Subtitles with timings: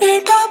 [0.00, 0.50] Wake up.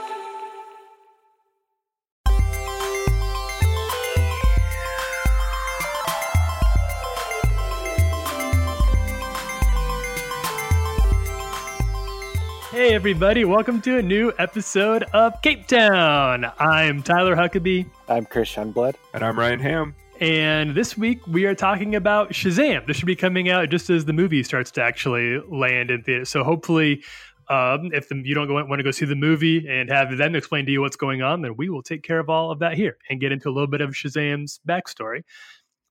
[12.71, 16.45] Hey, everybody, welcome to a new episode of Cape Town.
[16.59, 18.95] I'm Tyler Huckabee, I'm Chris Youngblood.
[19.13, 19.95] And I'm Ryan Ham.
[20.19, 22.85] and this week we are talking about Shazam.
[22.85, 26.29] This should be coming out just as the movie starts to actually land in theaters.
[26.29, 27.03] So hopefully,
[27.49, 30.35] um, if the, you don't go, want to go see the movie and have them
[30.35, 32.73] explain to you what's going on, then we will take care of all of that
[32.75, 35.23] here and get into a little bit of Shazam's backstory.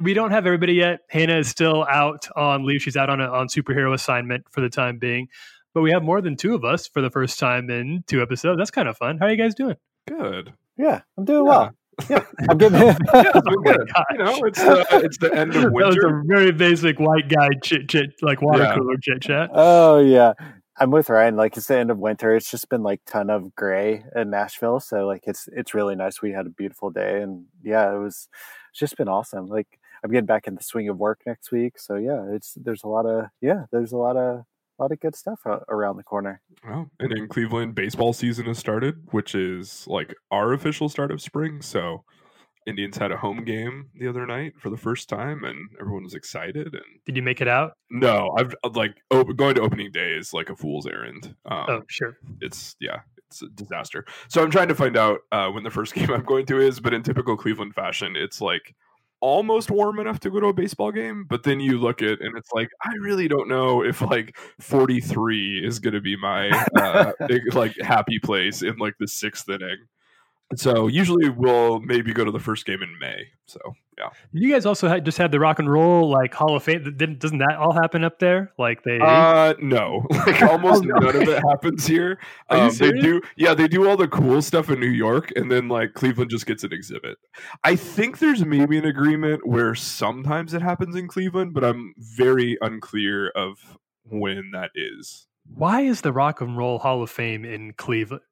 [0.01, 1.01] We don't have everybody yet.
[1.09, 2.83] Hannah is still out on leave.
[2.83, 5.29] She's out on a on superhero assignment for the time being.
[5.73, 8.59] But we have more than two of us for the first time in two episodes.
[8.59, 9.19] That's kind of fun.
[9.19, 9.77] How are you guys doing?
[10.07, 10.53] Good.
[10.77, 11.51] Yeah, I'm doing Yeah.
[11.51, 11.71] well.
[12.11, 12.79] Yeah, I'm getting.
[12.79, 12.95] Yeah,
[13.35, 13.91] it's Oh good.
[13.95, 14.05] gosh.
[14.13, 16.21] You know, it's uh, it's the end of That was winter.
[16.21, 18.75] a very basic white guy chit chit, like water Yeah.
[18.75, 19.49] cooler chit chat.
[19.55, 20.35] oh yeah,
[20.79, 21.37] I'm with Ryan.
[21.37, 22.35] Like it's the end of winter.
[22.35, 26.21] It's just been like ton of gray in Nashville, so like it's it's really nice.
[26.21, 28.29] We had a beautiful day, and yeah, it was
[28.71, 29.47] it's just been awesome.
[29.47, 32.85] Like I'm getting back in the swing of work next week, so yeah, it's there's
[32.85, 34.45] a lot of yeah, there's a lot of
[34.79, 36.43] a lot of good stuff around the corner.
[36.67, 41.23] Well, and in Cleveland, baseball season has started, which is like our official start of
[41.23, 41.63] spring.
[41.63, 42.05] So
[42.67, 46.15] Indians had a home game the other night for the first time, and everyone was
[46.15, 46.75] excited.
[46.75, 47.73] And Did you make it out?
[47.91, 51.35] no, I've like op- going to opening day is like a fool's errand.
[51.47, 52.17] Um, oh, sure.
[52.41, 55.95] it's yeah it's a disaster so i'm trying to find out uh, when the first
[55.97, 58.75] game i'm going to is but in typical cleveland fashion it's like
[59.21, 62.37] almost warm enough to go to a baseball game but then you look at and
[62.37, 67.13] it's like i really don't know if like 43 is going to be my uh,
[67.27, 69.79] big, like happy place in like the sixth inning
[70.55, 73.59] so usually we'll maybe go to the first game in may so
[73.99, 76.85] yeah You guys also had, just had the rock and roll like Hall of Fame.
[76.85, 78.53] Didn't doesn't that all happen up there?
[78.59, 80.99] Like they Uh, no, like almost Oh, no.
[80.99, 82.19] none of it happens here.
[82.51, 85.69] Um, they do, yeah, they do all the cool stuff in New York, and then
[85.69, 87.17] like Cleveland just gets an exhibit.
[87.65, 92.59] I think there's maybe an agreement where sometimes it happens in Cleveland, but I'm very
[92.61, 95.27] unclear of when that is.
[95.55, 98.23] Why is the Rock and Roll Hall of Fame in Cleveland?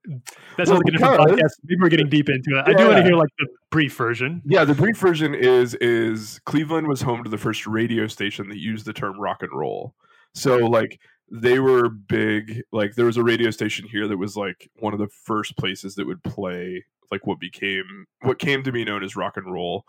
[0.56, 1.52] That's Well, like a different podcast.
[1.64, 2.69] Maybe we're getting deep into it.
[2.69, 4.42] I do want to hear like the brief version.
[4.44, 8.58] Yeah, the brief version is is Cleveland was home to the first radio station that
[8.58, 9.94] used the term rock and roll.
[10.34, 14.69] So like they were big like there was a radio station here that was like
[14.81, 18.84] one of the first places that would play like what became what came to be
[18.84, 19.84] known as rock and roll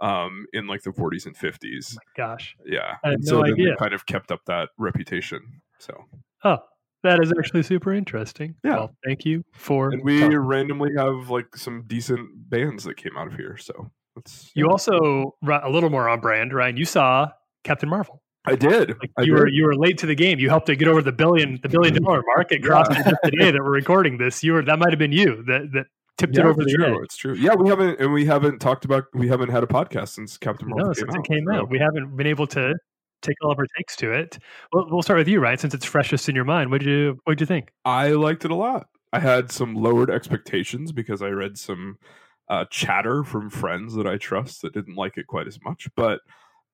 [0.00, 1.96] um in like the 40s and 50s.
[2.16, 2.56] Gosh.
[2.66, 2.96] Yeah.
[3.04, 3.70] I had and no so idea.
[3.70, 5.60] they kind of kept up that reputation.
[5.78, 6.06] So
[6.44, 6.58] Oh,
[7.02, 8.54] that is actually super interesting.
[8.64, 8.74] Yeah.
[8.76, 9.90] Well, thank you for.
[9.90, 10.36] and we talking.
[10.38, 13.56] randomly have like some decent bands that came out of here.
[13.56, 16.76] So that's You also a little more on brand, Ryan.
[16.76, 17.28] You saw
[17.64, 18.22] Captain Marvel.
[18.46, 18.90] I did.
[19.00, 20.38] Like I you were you were late to the game.
[20.38, 22.50] You helped to get over the billion the billion dollar mark.
[22.52, 24.42] It crossed it today that we're recording this.
[24.42, 25.86] You were that might have been you that that
[26.16, 26.86] tipped it over the true.
[26.86, 27.04] edge.
[27.04, 27.34] It's true.
[27.34, 29.04] Yeah, we haven't, and we haven't talked about.
[29.12, 31.20] We haven't had a podcast since Captain Marvel No, came since out.
[31.20, 32.74] it came out, we haven't been able to
[33.22, 34.38] take all of our takes to it.
[34.72, 35.60] Well, we'll start with you, right?
[35.60, 36.70] since it's freshest in your mind.
[36.70, 37.70] What did you what did you think?
[37.84, 38.88] I liked it a lot.
[39.12, 41.98] I had some lowered expectations because I read some
[42.48, 46.20] uh, chatter from friends that I trust that didn't like it quite as much, but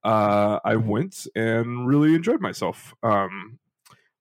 [0.04, 2.94] uh, I went and really enjoyed myself.
[3.02, 3.58] Um,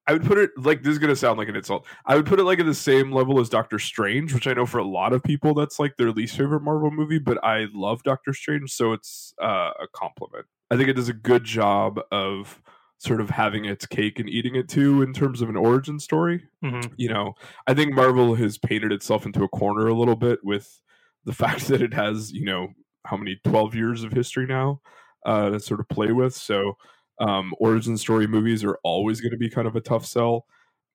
[0.08, 1.86] I would put it like this is going to sound like an insult.
[2.06, 4.66] I would put it like at the same level as Doctor Strange, which I know
[4.66, 8.04] for a lot of people that's like their least favorite Marvel movie, but I love
[8.04, 10.46] Doctor Strange, so it's uh, a compliment.
[10.70, 12.62] I think it does a good job of
[12.98, 16.46] sort of having its cake and eating it too in terms of an origin story.
[16.64, 16.94] Mhm.
[16.98, 17.34] You know,
[17.68, 20.82] I think Marvel has painted itself into a corner a little bit with
[21.26, 22.70] the fact that it has, you know,
[23.06, 24.82] how many 12 years of history now
[25.26, 26.34] uh, to sort of play with.
[26.34, 26.78] So,
[27.20, 30.46] um, origin story movies are always going to be kind of a tough sell.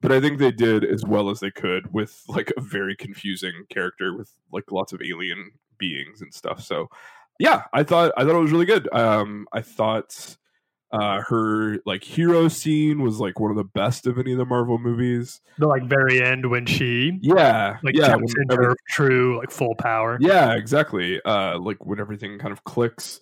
[0.03, 3.53] But I think they did as well as they could with like a very confusing
[3.69, 6.63] character with like lots of alien beings and stuff.
[6.63, 6.89] So,
[7.39, 8.89] yeah, I thought I thought it was really good.
[8.95, 10.37] Um, I thought
[10.93, 14.45] uh, her like hero scene was like one of the best of any of the
[14.47, 15.41] Marvel movies.
[15.59, 19.51] The like very end when she Yeah, like yeah, when into every- her true like
[19.51, 20.17] full power.
[20.21, 21.21] yeah, exactly.
[21.25, 23.21] Uh, like when everything kind of clicks.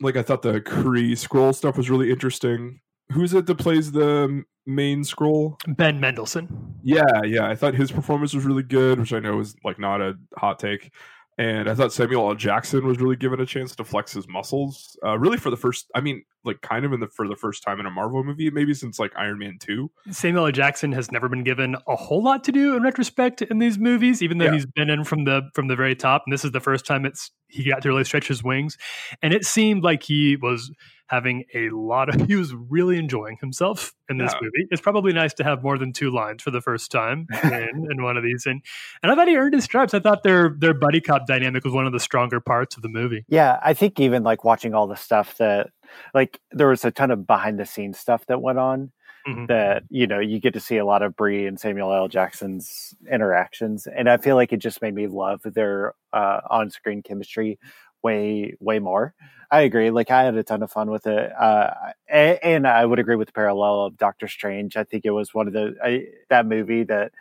[0.00, 2.80] Like I thought the Kree Skrull stuff was really interesting.
[3.12, 5.56] Who's it that plays the main Skrull?
[5.76, 6.74] Ben Mendelsohn.
[6.82, 7.48] Yeah, yeah.
[7.48, 10.58] I thought his performance was really good, which I know is like not a hot
[10.58, 10.92] take.
[11.38, 12.34] And I thought Samuel L.
[12.34, 14.98] Jackson was really given a chance to flex his muscles.
[15.02, 17.62] Uh, really for the first, I mean, like kind of in the for the first
[17.62, 19.90] time in a Marvel movie, maybe since like Iron Man two.
[20.10, 20.52] Samuel L.
[20.52, 24.22] Jackson has never been given a whole lot to do in retrospect in these movies,
[24.22, 24.52] even though Yeah.
[24.52, 26.24] he's been in from the from the very top.
[26.26, 28.76] And this is the first time it's he got to really stretch his wings,
[29.22, 30.70] and it seemed like he was
[31.10, 34.38] having a lot of he was really enjoying himself in this Yeah.
[34.42, 34.68] movie.
[34.70, 38.02] It's probably nice to have more than two lines for the first time in, in
[38.02, 38.62] one of these, and
[39.02, 39.92] and I thought he earned his stripes.
[39.92, 42.88] I thought their their buddy cop dynamic was one of the stronger parts of the
[42.88, 43.24] movie.
[43.28, 45.70] Yeah, I think even like watching all the stuff that
[46.14, 48.92] like there was a ton of behind the scenes stuff that went on
[49.28, 49.48] Mhm.
[49.48, 52.08] that you know you get to see a lot of Brie and Samuel L.
[52.08, 57.02] Jackson's interactions, and I feel like it just made me love their uh, on screen
[57.02, 57.58] chemistry
[58.02, 59.14] way way more.
[59.50, 59.90] I agree.
[59.90, 61.70] Like I had a ton of fun with it, uh,
[62.08, 64.76] and, and I would agree with the parallel of Doctor Strange.
[64.76, 67.12] I think it was one of the I, that movie that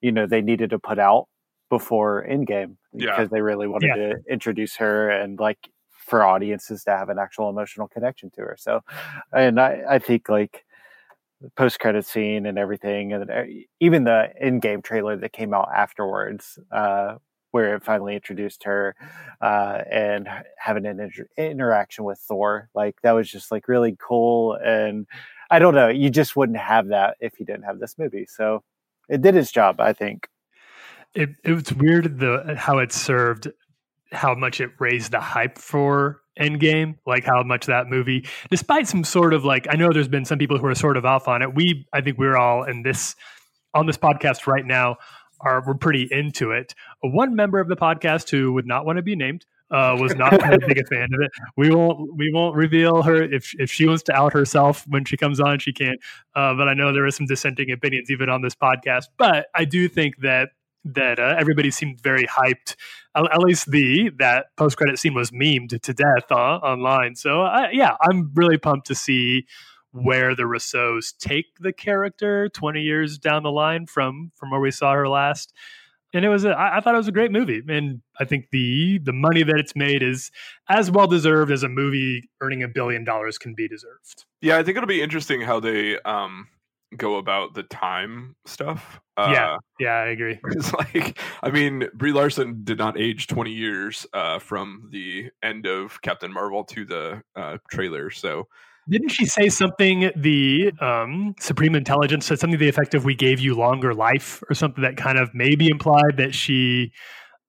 [0.00, 1.28] you know they needed to put out
[1.70, 3.10] before Endgame Yeah.
[3.16, 4.08] because they really wanted Yeah.
[4.10, 8.56] to introduce her and like for audiences to have an actual emotional connection to her.
[8.58, 8.80] So,
[9.32, 10.64] and I I think like
[11.40, 13.44] the post credit scene and everything, and uh,
[13.80, 17.16] even the Endgame trailer that came out afterwards, uh,
[17.52, 18.96] where it finally introduced her
[19.40, 20.28] uh, and
[20.58, 24.54] having an inter- interaction with Thor, like that was just like really cool.
[24.54, 25.06] And
[25.50, 28.26] I don't know, you just wouldn't have that if you didn't have this movie.
[28.26, 28.64] So
[29.08, 30.28] it did its job, I think.
[31.14, 33.48] it it was weird the how it served
[34.12, 39.04] how much it raised the hype for Endgame, like how much that movie, despite some
[39.04, 41.42] sort of like I know there's been some people who are sort of off on
[41.42, 41.54] it.
[41.54, 43.14] We I think we're all in this
[43.74, 44.96] on this podcast right now
[45.42, 46.74] are we're pretty into it.
[47.00, 50.32] One member of the podcast who would not want to be named uh, was not
[50.44, 51.30] as big a fan of it.
[51.56, 55.16] We won't we won't reveal her if if she wants to out herself when she
[55.16, 55.96] comes on, she can.
[56.34, 59.06] Uh, but I know there are some dissenting opinions even on this podcast.
[59.16, 60.50] But I do think that
[60.84, 62.76] that uh, everybody seemed very hyped.
[63.14, 67.14] At, at least the that post credit scene was memed to death uh, online.
[67.14, 69.46] So uh, yeah, I'm really pumped to see
[69.92, 74.70] where the Russos take the character 20 years down the line from from where we
[74.70, 75.52] saw her last.
[76.14, 78.50] And it was a, I, I thought it was a great movie, and I think
[78.52, 80.30] the the money that it's made is
[80.68, 84.26] as well deserved as a movie earning a billion dollars can be deserved.
[84.42, 86.48] Yeah, I think it'll be interesting how they um
[86.96, 89.00] go about the time stuff.
[89.16, 89.56] Uh, Yeah.
[89.80, 90.38] Yeah, I agree.
[90.48, 95.66] It's like, I mean, Brie Larson did not age 20 years uh, from the end
[95.66, 98.10] of Captain Marvel to the uh, trailer.
[98.10, 98.48] So,
[98.88, 100.10] Didn't she say something?
[100.16, 104.42] The um, Supreme Intelligence said something to the effect of "We gave you longer life"
[104.50, 106.90] or something that kind of maybe implied that she,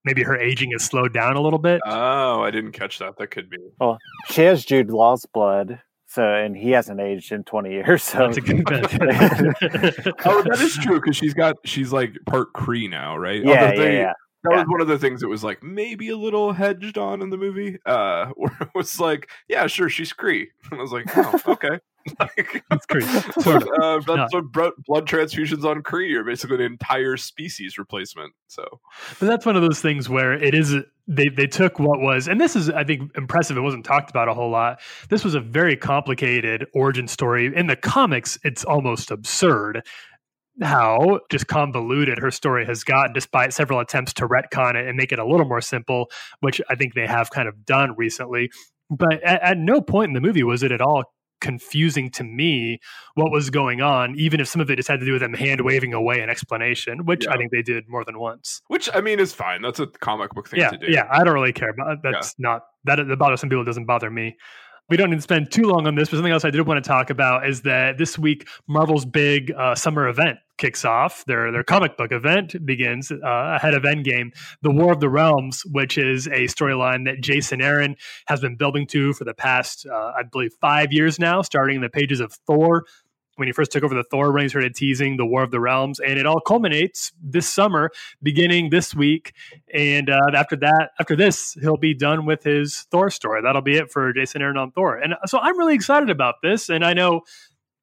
[0.05, 1.81] maybe her aging has slowed down a little bit.
[1.85, 3.17] oh, I didn't catch that.
[3.17, 3.57] That could be.
[3.79, 3.97] Well,
[4.31, 8.03] she has Jude Law's blood, so and he hasn't aged in twenty years.
[8.03, 8.83] So That's a good bet.
[10.25, 13.43] Oh, that is true because she's got, she's like part Kree now, right?
[13.43, 14.13] yeah, Although yeah, they- yeah.
[14.43, 14.57] That Yeah.
[14.59, 17.37] was one of the things that was like maybe a little hedged on in the
[17.37, 17.77] movie.
[17.85, 20.47] Uh, where it was like, yeah, sure, she's Kree.
[20.71, 21.79] And I was like, oh, okay.
[22.19, 23.69] Like, That's Kree, sort of.
[23.81, 24.15] Uh, No.
[24.17, 24.51] that's what
[24.85, 28.33] blood transfusions on Kree are basically an entire species replacement.
[28.47, 28.65] So
[29.21, 30.75] But that's one of those things where it is
[31.07, 33.55] they they took what was and this is I think impressive.
[33.57, 34.81] It wasn't talked about a whole lot.
[35.09, 37.49] This was a very complicated origin story.
[37.55, 39.85] In the comics, it's almost absurd
[40.61, 45.11] how just convoluted her story has gotten despite several attempts to retcon it and make
[45.11, 46.09] it a little more simple,
[46.41, 48.51] which I think they have kind of done recently.
[48.89, 51.03] But at, at no point in the movie was it at all
[51.41, 52.79] confusing to me
[53.15, 55.33] what was going on, even if some of it just had to do with them
[55.33, 58.61] hand waving away an explanation, which I think they did more than once.
[58.67, 59.61] which I mean is fine.
[59.61, 60.85] That's a comic book thing Yeah, to do.
[60.89, 63.63] yeah, I don't really care about that's not that that bothers some people.
[63.65, 64.37] Doesn't bother me.
[64.89, 66.83] We don't need to spend too long on this, but something else I did want
[66.83, 71.25] to talk about is that this week Marvel's big uh, summer event kicks off.
[71.25, 75.63] Their their comic book event begins uh, ahead of Endgame, the War of the Realms,
[75.65, 77.95] which is a storyline that Jason Aaron
[78.27, 81.81] has been building to for the past, uh, I believe, five years now, starting in
[81.81, 82.83] the pages of Thor.
[83.35, 85.99] When he first took over the Thor he started teasing the War of the Realms,
[85.99, 87.89] and it all culminates this summer,
[88.21, 89.33] beginning this week.
[89.73, 93.41] And uh, after that, after this, he'll be done with his Thor story.
[93.41, 94.97] That'll be it for Jason Aaron on Thor.
[94.97, 96.69] And so I'm really excited about this.
[96.69, 97.21] And I know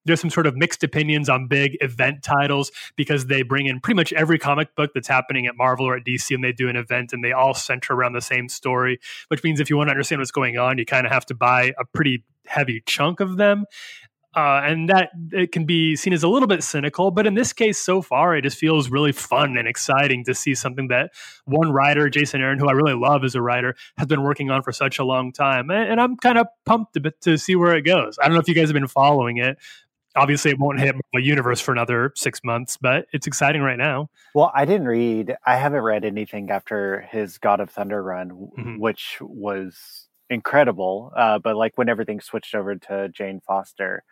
[0.04, 3.97] there's some sort of mixed opinions on big event titles because they bring in pretty
[3.97, 6.76] much every comic book that's happening at Marvel or at DC and they do an
[6.76, 9.92] event and they all center around the same story, which means if you want to
[9.92, 13.37] understand what's going on, you kind of have to buy a pretty heavy chunk of
[13.37, 13.64] them.
[14.37, 17.52] Uh, and that it can be seen as a little bit cynical, but in this
[17.52, 21.11] case, so far, it just feels really fun and exciting to see something that
[21.47, 24.62] one writer, Jason Aaron, who I really love as a writer, has been working on
[24.62, 25.69] for such a long time.
[25.69, 28.19] And, I'm kind of pumped a bit to see where it goes.
[28.23, 29.59] I don't know if you guys have been following it.
[30.17, 34.09] Obviously, it won't hit Marvel Universe for another six months, but it's exciting right now.
[34.35, 35.37] Well, I didn't read.
[35.47, 38.79] I haven't read anything after his God of Thunder run, Mhm.
[38.81, 41.12] which was incredible.
[41.17, 44.02] Uh, but like when everything switched over to Jane Foster,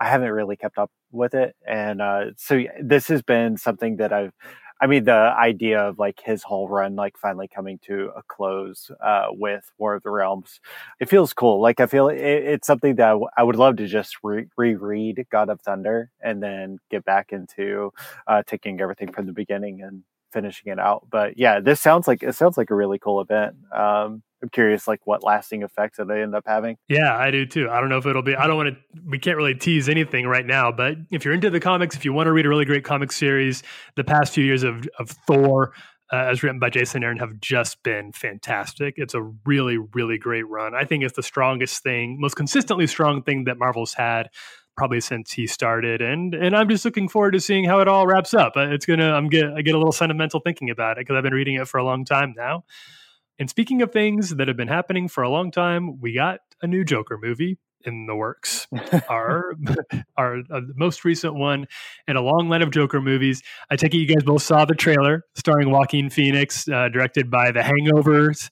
[0.00, 1.54] I haven't really kept up with it.
[1.68, 4.32] And uh, so this has been something that I've.
[4.84, 8.90] I mean, the idea of like his whole run, like finally coming to a close
[9.02, 10.60] uh, with War of the Realms,
[11.00, 11.62] it feels cool.
[11.62, 15.48] Like I feel it, it's something that I, would love to just re- reread God
[15.48, 17.94] of Thunder and then get back into
[18.26, 20.02] uh, taking everything from the beginning and
[20.34, 21.06] finishing it out.
[21.08, 23.56] But yeah, this sounds like it sounds like a really cool event.
[23.74, 26.76] Um, I'm curious, like what lasting effects that they end up having.
[26.86, 27.70] Yeah, I do too.
[27.70, 28.36] I don't know if it'll be.
[28.36, 28.76] I don't want to.
[29.06, 30.70] We can't really tease anything right now.
[30.70, 33.10] But if you're into the comics, if you want to read a really great comic
[33.10, 33.62] series,
[33.96, 35.72] the past few years of of Thor.
[36.12, 38.94] Uh, as written by Jason Aaron, have just been fantastic.
[38.98, 40.74] It's a really, really great run.
[40.74, 44.28] I think it's the strongest thing, most consistently strong thing that Marvel's had
[44.76, 48.06] probably since he started and and I'm just looking forward to seeing how it all
[48.06, 48.52] wraps up.
[48.56, 51.22] Uh, it's gonna I'm get I get a little sentimental thinking about it because I've
[51.22, 52.64] been reading it for a long time now.
[53.38, 56.66] And speaking of things that have been happening for a long time, we got a
[56.66, 58.66] new Joker movie in the works.
[59.08, 59.54] our
[60.16, 61.66] our uh, most recent one
[62.08, 63.42] in a long line of Joker movies.
[63.70, 67.50] I take it you guys both saw the trailer starring Joaquin Phoenix, uh, directed by
[67.50, 68.50] The Hangovers,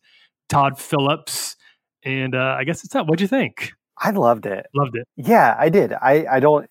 [0.48, 1.56] Todd Phillips,
[2.04, 3.06] and uh, I guess it's that.
[3.06, 3.72] What'd you think?
[3.98, 4.66] I loved it.
[4.74, 5.06] Loved it.
[5.16, 5.92] Yeah, I did.
[5.92, 6.68] I I don't.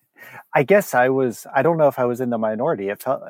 [0.54, 1.46] I guess I was.
[1.54, 2.88] I don't know if I was in the minority.
[2.88, 3.22] It felt.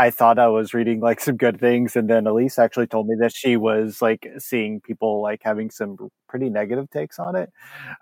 [0.00, 3.16] I thought I was reading like some good things, and then Elise actually told me
[3.20, 5.96] that she was like seeing people like having some
[6.28, 7.50] pretty negative takes on it.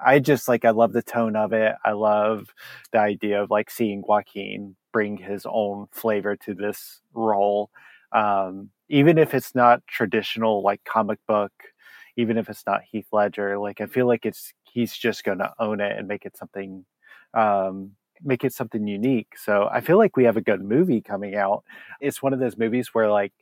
[0.05, 1.75] I just like I love the tone of it.
[1.85, 2.49] I love
[2.93, 7.71] the idea of like seeing Joaquin bring his own flavor to this role,
[8.12, 11.52] um, even if it's not traditional like comic book.
[12.17, 15.52] Even if it's not Heath Ledger, like I feel like it's he's just going to
[15.61, 16.85] own it and make it something
[17.35, 19.37] um, make it something unique.
[19.37, 21.65] So I feel like we have a good movie coming out.
[22.01, 23.33] It's one of those movies where like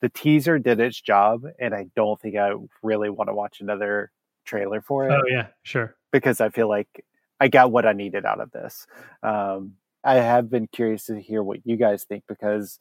[0.00, 4.10] the teaser did its job, and I don't think I really want to watch another
[4.44, 5.12] trailer for it.
[5.12, 5.96] Oh yeah, sure.
[6.10, 7.04] Because I feel like
[7.40, 8.86] I got what I needed out of this.
[9.22, 9.74] Um,
[10.04, 12.78] I have been curious to hear what you guys think because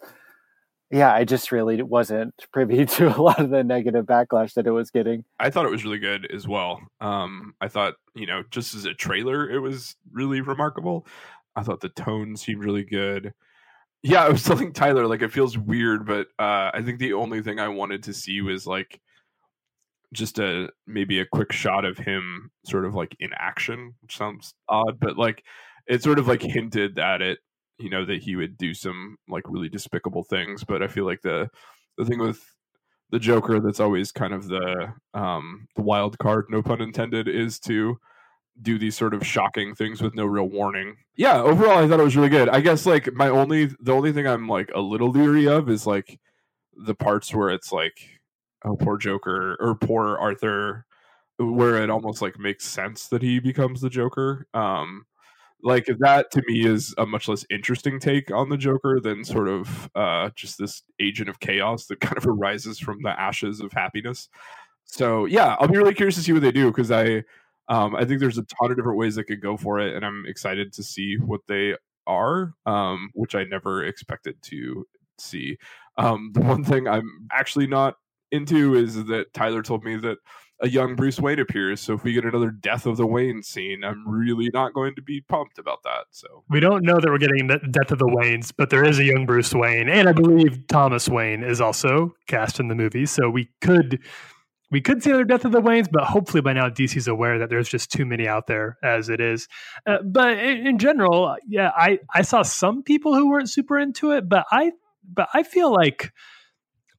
[0.91, 4.71] yeah, I just really wasn't privy to a lot of the negative backlash that it
[4.71, 5.23] was getting.
[5.39, 6.81] I thought it was really good as well.
[6.99, 11.07] Um, I thought, you know, just as a trailer, it was really remarkable.
[11.55, 13.33] I thought the tone seemed really good.
[14.03, 17.41] Yeah, I was telling Tyler like it feels weird, but uh, I think the only
[17.41, 18.99] thing I wanted to see was like
[20.13, 24.53] just a maybe a quick shot of him sort of like in action, which sounds
[24.67, 25.43] odd, but like
[25.87, 27.39] it sort of like hinted at it,
[27.79, 30.63] you know, that he would do some like really despicable things.
[30.63, 31.49] But I feel like the
[31.97, 32.41] the thing with
[33.11, 37.59] the Joker that's always kind of the um the wild card, no pun intended, is
[37.61, 37.97] to
[38.61, 40.97] do these sort of shocking things with no real warning.
[41.15, 42.49] Yeah, overall I thought it was really good.
[42.49, 45.87] I guess like my only the only thing I'm like a little leery of is
[45.87, 46.19] like
[46.75, 47.99] the parts where it's like
[48.63, 50.85] oh poor Joker or poor Arthur
[51.37, 54.47] where it almost like makes sense that he becomes the Joker.
[54.53, 55.05] Um
[55.63, 59.47] like that to me is a much less interesting take on the Joker than sort
[59.47, 63.71] of uh just this agent of chaos that kind of arises from the ashes of
[63.71, 64.29] happiness.
[64.85, 67.23] So yeah, I'll be really curious to see what they do because I
[67.71, 70.05] um, I think there's a ton of different ways they could go for it, and
[70.05, 71.75] I'm excited to see what they
[72.05, 74.85] are, um, which I never expected to
[75.17, 75.57] see.
[75.97, 77.95] Um, the one thing I'm actually not
[78.29, 80.17] into is that Tyler told me that
[80.61, 81.79] a young Bruce Wayne appears.
[81.79, 85.01] So if we get another death of the Wayne scene, I'm really not going to
[85.01, 86.07] be pumped about that.
[86.11, 88.99] So we don't know that we're getting the death of the Waynes, but there is
[88.99, 93.05] a young Bruce Wayne, and I believe Thomas Wayne is also cast in the movie.
[93.05, 94.01] So we could
[94.71, 97.49] we could see another Death of the Waynes, but hopefully by now DC's aware that
[97.49, 99.47] there's just too many out there as it is.
[99.85, 104.11] Uh, but in, in, general, yeah, I I saw some people who weren't super into
[104.11, 104.71] it, but I
[105.03, 106.11] but I feel like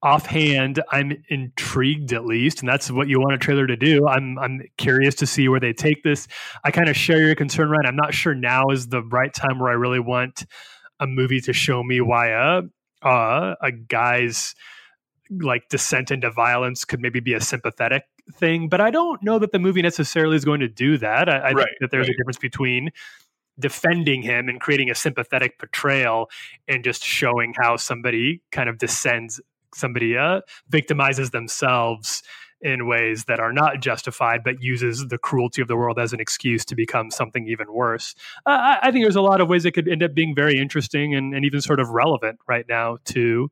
[0.02, 4.06] offhand I'm intrigued at least, and that's what you want a trailer to do.
[4.06, 6.28] I'm I'm curious to see where they take this.
[6.64, 7.86] I kind of share your concern, Ryan.
[7.86, 10.44] I'm not sure now is the right time where I really want
[11.00, 12.62] a movie to show me why a
[13.06, 14.54] uh, a guy's
[15.40, 19.52] like descent into violence could maybe be a sympathetic thing, but I don't know that
[19.52, 21.28] the movie necessarily is going to do that.
[21.28, 22.14] I, I right, think that there's right.
[22.14, 22.90] a difference between
[23.58, 26.30] defending him and creating a sympathetic portrayal
[26.68, 29.40] and just showing how somebody kind of descends,
[29.74, 32.22] somebody uh, victimizes themselves
[32.62, 36.20] in ways that are not justified, but uses the cruelty of the world as an
[36.20, 38.14] excuse to become something even worse.
[38.46, 40.58] Uh, I, I, think there's a lot of ways it could end up being very
[40.58, 43.50] interesting and, and even sort of relevant right now to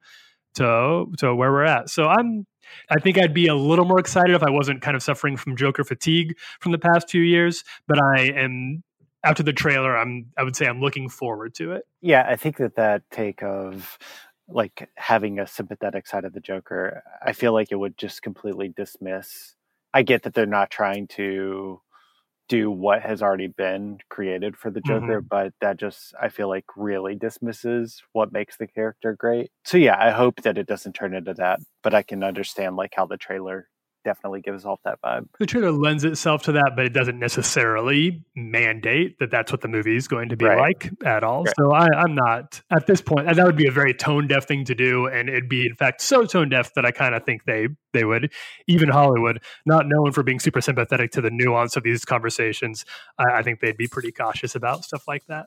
[0.55, 1.91] to to where we're at.
[1.91, 2.47] So I'm
[2.89, 5.57] I think I'd be a little more excited if I wasn't kind of suffering from
[5.57, 8.83] Joker fatigue from the past few years, but I am
[9.25, 11.85] after the trailer I'm I would say I'm looking forward to it.
[12.01, 13.99] Yeah, I think that that take of
[14.49, 18.69] like having a sympathetic side of the Joker, I feel like it would just completely
[18.69, 19.55] dismiss
[19.93, 21.81] I get that they're not trying to
[22.51, 25.11] do what has already been created for the Mm-hmm.
[25.11, 29.51] Joker, but that just I feel like really dismisses what makes the character great.
[29.65, 32.93] So yeah, I hope that it doesn't turn into that, but I can understand like
[32.97, 33.69] how the trailer
[34.05, 35.27] definitely gives off that vibe.
[35.39, 39.69] The trailer lends itself to that, but it doesn't necessarily mandate that that's what the
[39.69, 40.59] movie is going to be Right.
[40.59, 41.45] like at all.
[41.45, 41.55] Right.
[41.59, 43.27] So I, I'm not at this point.
[43.35, 46.01] That would be a very tone deaf thing to do, and it'd be in fact
[46.01, 48.33] so tone deaf that I kind of think they they would,
[48.69, 52.85] even Hollywood, not known for being super sympathetic to the nuance of these conversations.
[53.19, 55.47] I, I think they'd be pretty cautious about stuff like that.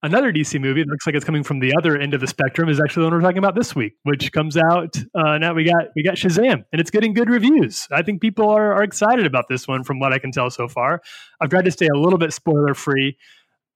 [0.00, 2.68] Another DC movie that looks like it's coming from the other end of the spectrum
[2.68, 5.52] is actually the one we're talking about this week, which comes out uh, now.
[5.52, 7.88] We got we got Shazam, and it's getting good reviews.
[7.90, 10.68] I think people are, are excited about this one, from what I can tell so
[10.68, 11.02] far.
[11.40, 13.16] I've tried to stay a little bit spoiler free,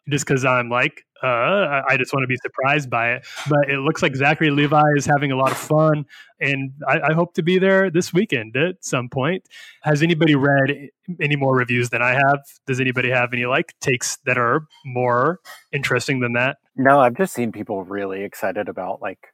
[0.09, 3.26] just because I'm like, uh, I, just want to be surprised by it.
[3.49, 6.04] But it looks like Zachary Levi is having a lot of fun,
[6.40, 9.44] and I, I hope to be there this weekend at some point.
[9.82, 10.88] Has anybody read
[11.21, 12.40] any more reviews than I have?
[12.66, 15.38] Does anybody have any like takes that are more
[15.71, 16.59] interesting than that?
[16.75, 19.28] No, I've just seen people really excited about like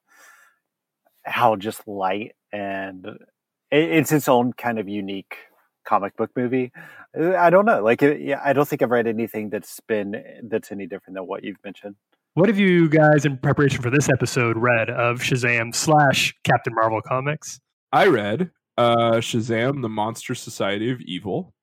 [1.25, 3.07] how just light and
[3.71, 5.37] it, it's its own kind of unique
[5.87, 6.73] comic book movie.
[7.17, 7.83] Uh, I don't know.
[7.83, 11.45] Like, yeah, I don't think I've read anything that's been that's any different than what
[11.45, 11.97] you've mentioned.
[12.35, 17.01] What have you guys, in preparation for this episode, read of Shazam slash Captain Marvel
[17.03, 17.61] comics?
[17.93, 21.55] I read uh, Shazam: The Monster Society of Evil.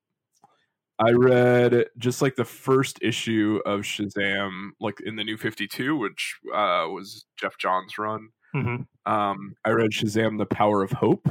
[0.98, 5.96] I read just like the first issue of Shazam, like in the New Fifty Two,
[5.96, 8.28] which uh, was Geoff Johns' run.
[8.54, 9.12] Mm-hmm.
[9.12, 11.26] Um, I read Shazam: The Power of Hope,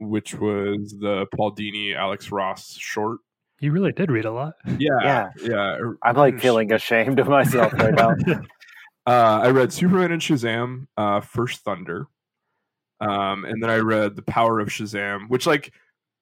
[0.00, 3.18] which was the Paul Dini, Alex Ross short.
[3.60, 4.54] You really did read a lot.
[4.78, 5.28] Yeah, Yeah.
[5.42, 5.76] yeah.
[6.02, 8.14] I'm like feeling ashamed of myself right now.
[9.06, 12.08] Uh, I read Superman and Shazam, uh, First Thunder,
[13.00, 15.72] um, and then I read The Power of Shazam, which like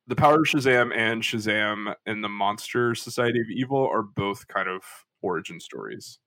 [0.06, 4.68] The Power of Shazam and Shazam and the Monster Society of Evil are both kind
[4.68, 4.82] of
[5.20, 6.20] origin stories,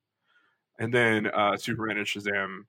[0.79, 2.63] and then uh, Superman and Shazam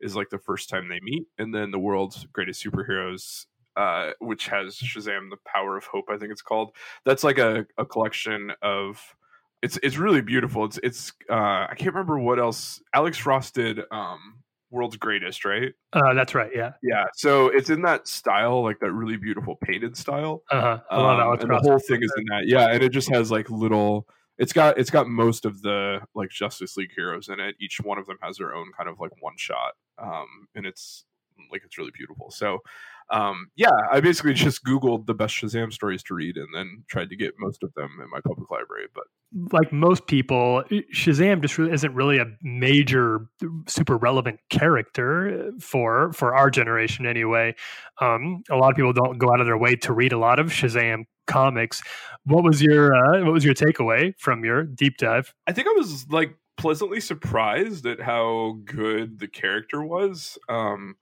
[0.00, 3.46] is like the first time they meet, and then the world's greatest superheroes.
[3.76, 6.70] Uh, which has Shazam: The Power of Hope, I think it's called.
[7.04, 9.00] That's like a, a collection of
[9.62, 10.64] it's it's really beautiful.
[10.64, 15.72] It's it's uh I can't remember what else Alex Ross did um World's Greatest, right?
[15.92, 16.50] Uh, that's right.
[16.54, 16.72] Yeah.
[16.82, 17.04] Yeah.
[17.14, 20.42] So it's in that style, like that really beautiful painted style.
[20.50, 20.78] Uh huh.
[20.90, 21.62] I love Um, Alex and Ross.
[21.62, 22.42] the whole thing is in that.
[22.46, 24.06] Yeah, and it just has like little
[24.38, 27.54] it's got it's got most of the like Justice League heroes in it.
[27.60, 29.72] Each one of them has their own kind of like one shot.
[29.98, 31.04] Um and it's
[31.50, 32.30] like it's really beautiful.
[32.30, 32.58] So
[33.10, 37.10] um yeah, I basically just Googled the best Shazam stories to read and then tried
[37.10, 38.86] to get most of them in my public library.
[38.94, 39.04] But
[39.52, 40.62] like most people,
[40.94, 43.26] Shazam just really isn't really a major,
[43.66, 47.54] super relevant character for for our generation anyway.
[48.00, 50.38] Um, a lot of people don't go out of their way to read a lot
[50.38, 51.82] of Shazam comics.
[52.24, 55.34] What was your uh, what was your takeaway from your deep dive?
[55.46, 60.38] I think I was like pleasantly surprised at how good the character was.
[60.48, 60.96] Um,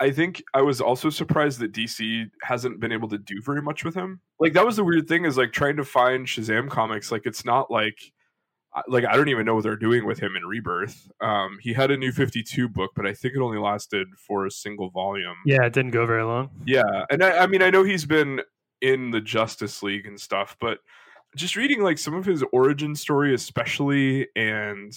[0.00, 3.84] I think I was also surprised that DC hasn't been able to do very much
[3.84, 4.20] with him.
[4.38, 7.12] Like that was the weird thing is like trying to find Shazam comics.
[7.12, 7.98] Like it's not like
[8.74, 11.10] I- like I don't even know what they're doing with him in Rebirth.
[11.20, 14.46] Um, he had a new Fifty Two book, but I think it only lasted for
[14.46, 15.34] a single volume.
[15.44, 16.50] Yeah, it didn't go very long.
[16.64, 18.40] Yeah, and I, I mean, I know he's been
[18.80, 20.78] in the Justice League and stuff, but
[21.36, 24.96] just reading like some of his origin story, especially, and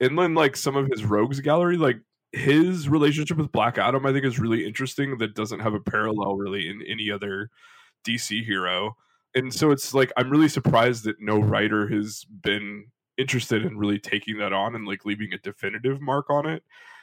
[0.00, 1.96] and then like some of his rogues gallery, like
[2.32, 5.18] his relationship with Black Adam, I think is really interesting.
[5.18, 7.50] That doesn't have a parallel really in any other
[8.06, 8.96] DC hero,
[9.34, 12.86] and so it's like I'm really surprised that no writer has been
[13.16, 16.62] interested in really taking that on and like leaving a definitive mark on it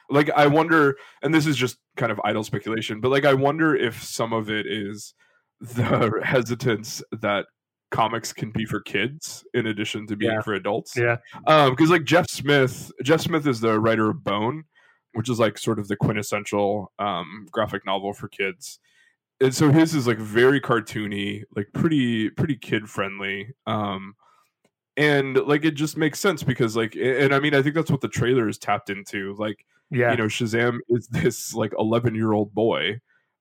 [0.09, 3.75] like i wonder and this is just kind of idle speculation but like i wonder
[3.75, 5.13] if some of it is
[5.59, 7.47] the hesitance that
[7.91, 10.41] comics can be for kids in addition to being Yeah.
[10.41, 14.63] for adults Yeah, um because like jeff smith jeff smith is the writer of bone
[15.15, 18.80] which is like sort of the quintessential um graphic novel for kids
[19.41, 24.15] and so his is like very cartoony like pretty pretty kid friendly um
[24.97, 28.01] and like it just makes sense because like and i mean i think that's what
[28.01, 30.12] the trailer is tapped into like yeah.
[30.12, 32.99] you know shazam is this like 11 year old boy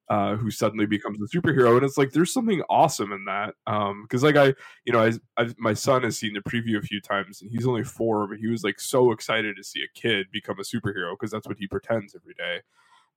[0.08, 4.02] uh who suddenly becomes a superhero and it's like there's something awesome in that um
[4.02, 4.52] because like i
[4.84, 5.12] you know I,
[5.42, 8.38] I my son has seen the preview a few times and he's only four but
[8.38, 11.58] he was like so excited to see a kid become a superhero because that's what
[11.58, 12.60] he pretends every day.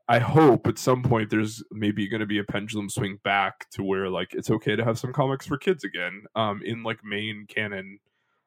[0.09, 3.83] I hope at some point there's maybe going to be a pendulum swing back to
[3.83, 7.45] where like it's okay to have some comics for kids again um in like main
[7.47, 7.99] canon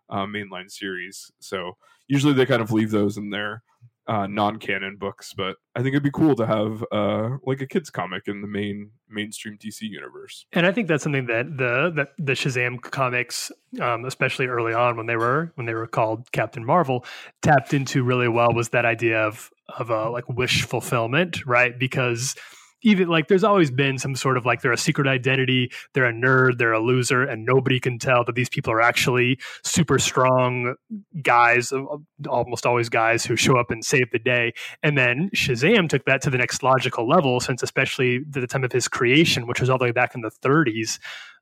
[0.09, 1.77] uh, mainline series so
[2.09, 3.63] usually they kind of leave those in there
[4.11, 7.91] uh, non-canon books, but I think it'd be cool to have uh, like a kids
[7.91, 10.47] comic in the main mainstream DC universe.
[10.53, 14.97] And I think that's something that the that the Shazam comics, um, especially early on
[14.97, 17.05] when they were when they were called Captain Marvel,
[17.41, 21.79] tapped into really well was that idea of of a like wish fulfillment, right?
[21.79, 22.35] Because
[22.83, 26.13] even like there's always been some sort of like they're a secret identity, they're a
[26.13, 30.75] nerd, they're a loser, and nobody can tell that these people are actually super strong
[31.23, 31.73] guys,
[32.29, 34.53] almost always guys who show up and save the day.
[34.83, 38.65] And then Shazam took that to the next logical level, since especially at the time
[38.65, 40.99] of his creation, which was all the way back in the 30s,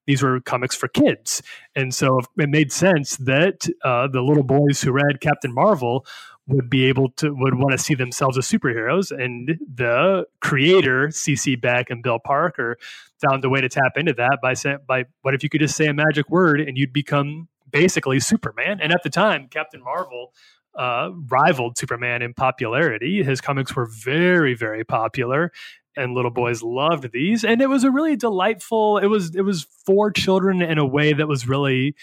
[0.08, 1.42] these were comics for kids.
[1.76, 6.06] And so it made sense that uh, the little boys who read Captain Marvel
[6.48, 11.60] would be able to would want to see themselves as superheroes and the creator cc
[11.60, 12.78] beck and bill parker
[13.20, 15.76] found a way to tap into that by saying by what if you could just
[15.76, 18.80] say a magic word and you'd become basically superman?
[18.80, 20.32] And at the time captain marvel
[20.74, 23.24] uh, rivaled superman in popularity.
[23.24, 25.52] His comics were very very popular
[25.96, 29.66] and little boys loved these and it was a really delightful it was it was
[29.84, 31.94] for children in a way that was really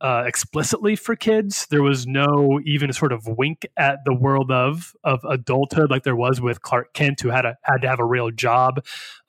[0.00, 1.66] uh, explicitly for kids.
[1.70, 6.16] There was no even sort of wink at the world of of adulthood like there
[6.16, 8.84] was with Clark Kent, who had a had to have a real job.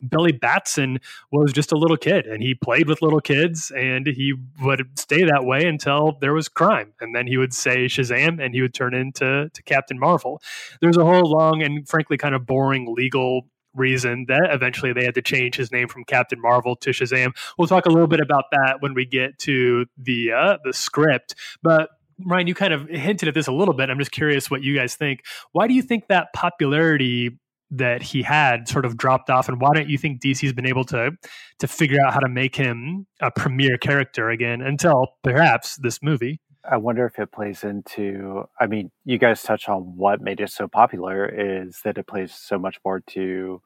[0.07, 0.99] Billy Batson
[1.31, 5.23] was just a little kid, and he played with little kids, and he would stay
[5.23, 8.73] that way until there was crime, and then he would say Shazam, and he would
[8.73, 10.41] turn into to Captain Marvel.
[10.81, 15.15] There's a whole long and frankly kind of boring legal reason that eventually they had
[15.15, 17.31] to change his name from Captain Marvel to Shazam.
[17.57, 21.35] We'll talk a little bit about that when we get to the uh, the script,
[21.61, 21.89] but.
[22.25, 23.91] Ryan, you kind of hinted at this a little bit.
[23.91, 25.23] I'm just curious what you guys think.
[25.51, 27.37] Why do you think that popularity
[27.71, 30.85] that he had sort of dropped off and why don't you think DC's been able
[30.85, 31.11] to
[31.59, 36.39] to figure out how to make him a premier character again until perhaps this movie?
[36.69, 38.43] I wonder if it plays into.
[38.59, 42.33] I mean, you guys touch on what made it so popular is that it plays
[42.33, 43.61] so much more to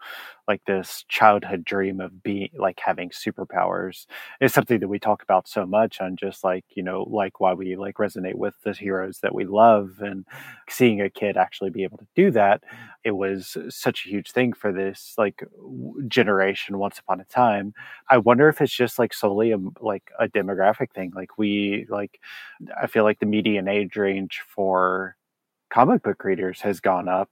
[0.52, 4.06] like this childhood dream of being like having superpowers.
[4.42, 7.54] is something that we talk about so much on just like you know like why
[7.54, 10.26] we like resonate with the heroes that we love and
[10.70, 12.64] seeing a kid actually be able to do that.
[13.06, 15.42] It was such a huge thing for this like
[16.10, 17.74] generation once upon a time.
[18.10, 21.14] I wonder if it's just like solely a, like a demographic thing.
[21.16, 22.20] Like we like
[22.82, 25.16] I feel like the median age range for
[25.70, 27.30] comic book readers has gone up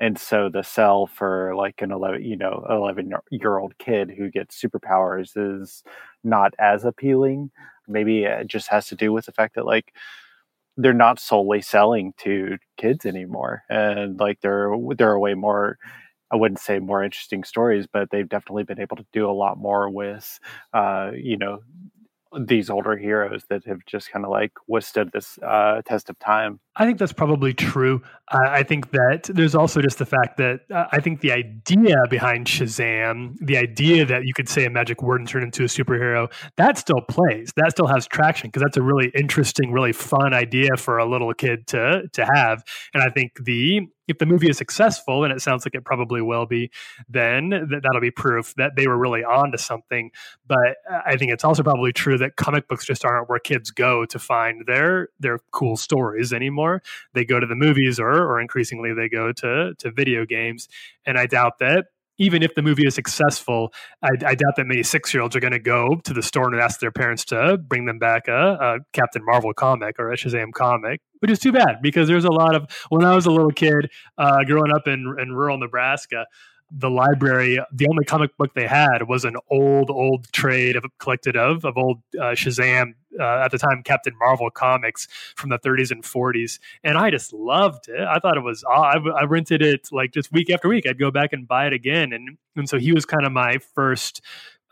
[0.00, 4.30] and so the sell for like an 11 you know 11 year old kid who
[4.30, 5.82] gets superpowers is
[6.24, 7.50] not as appealing.
[7.88, 9.92] Maybe it just has to do with the fact that like
[10.76, 13.64] they're not solely selling to kids anymore.
[13.68, 15.78] And like there there are way more
[16.32, 19.58] I wouldn't say more interesting stories, but they've definitely been able to do a lot
[19.58, 20.38] more with,
[20.74, 21.60] uh, you know,
[22.46, 26.60] these older heroes that have just kind of like withstood this uh, test of time.
[26.76, 28.02] I think that's probably true.
[28.30, 32.46] I think that there's also just the fact that uh, I think the idea behind
[32.46, 36.30] Shazam, the idea that you could say a magic word and turn into a superhero,
[36.56, 37.50] that still plays.
[37.56, 41.32] That still has traction because that's a really interesting, really fun idea for a little
[41.34, 42.62] kid to to have.
[42.94, 46.22] And I think the if the movie is successful, and it sounds like it probably
[46.22, 46.70] will be,
[47.08, 50.10] then th- that'll be proof that they were really on to something.
[50.46, 53.70] But uh, I think it's also probably true that comic books just aren't where kids
[53.70, 56.82] go to find their their cool stories anymore.
[57.12, 60.68] They go to the movies, or or increasingly they go to to video games.
[61.06, 61.86] And I doubt that
[62.18, 65.40] even if the movie is successful, I, I doubt that many six year olds are
[65.40, 68.58] going to go to the store and ask their parents to bring them back a,
[68.60, 72.32] a, Captain Marvel comic or a Shazam comic, which is too bad because there's a
[72.32, 76.26] lot of, when I was a little kid uh, growing up in, in rural Nebraska,
[76.70, 81.36] the library, the only comic book they had was an old, old trade of collected
[81.36, 85.90] of of old uh, Shazam uh, at the time Captain Marvel comics from the 30s
[85.90, 88.00] and 40s, and I just loved it.
[88.00, 88.64] I thought it was.
[88.70, 90.86] I, I rented it like just week after week.
[90.86, 93.58] I'd go back and buy it again, and and so he was kind of my
[93.74, 94.20] first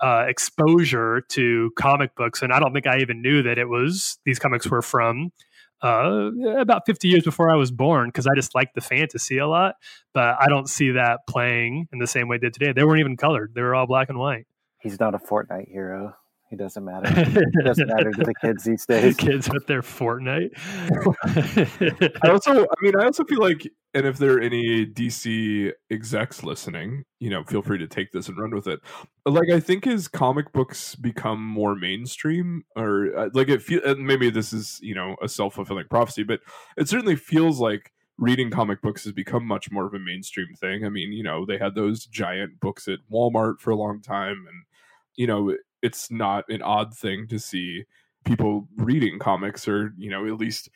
[0.01, 4.19] uh, exposure to comic books, and I don't think I even knew that it was
[4.25, 5.33] these comics were from
[5.83, 9.47] uh, about 50 years before I was born because I just liked the fantasy a
[9.47, 9.75] lot.
[10.15, 12.73] But I don't see that playing in the same way they did today.
[12.73, 14.47] They weren't even colored; they were all black and white.
[14.81, 16.15] He's not a Fortnite hero.
[16.49, 17.13] He doesn't matter.
[17.13, 19.17] It doesn't matter to the kids these days.
[19.17, 20.51] Kids with their Fortnite.
[22.23, 26.45] I also, I mean, I also feel like, and if there are any DC execs
[26.45, 28.79] listening, you know, feel free to take this and run with it.
[29.25, 34.31] Like, I think as comic books become more mainstream, or uh, like it feel, maybe
[34.31, 36.41] this is you know a self fulfilling prophecy, but
[36.77, 40.85] it certainly feels like reading comic books has become much more of a mainstream thing.
[40.85, 44.47] I mean, you know, they had those giant books at Walmart for a long time,
[44.49, 44.65] and
[45.17, 45.57] you know,
[45.87, 47.85] it's not an odd thing to see
[48.25, 50.69] people reading comics or you know at least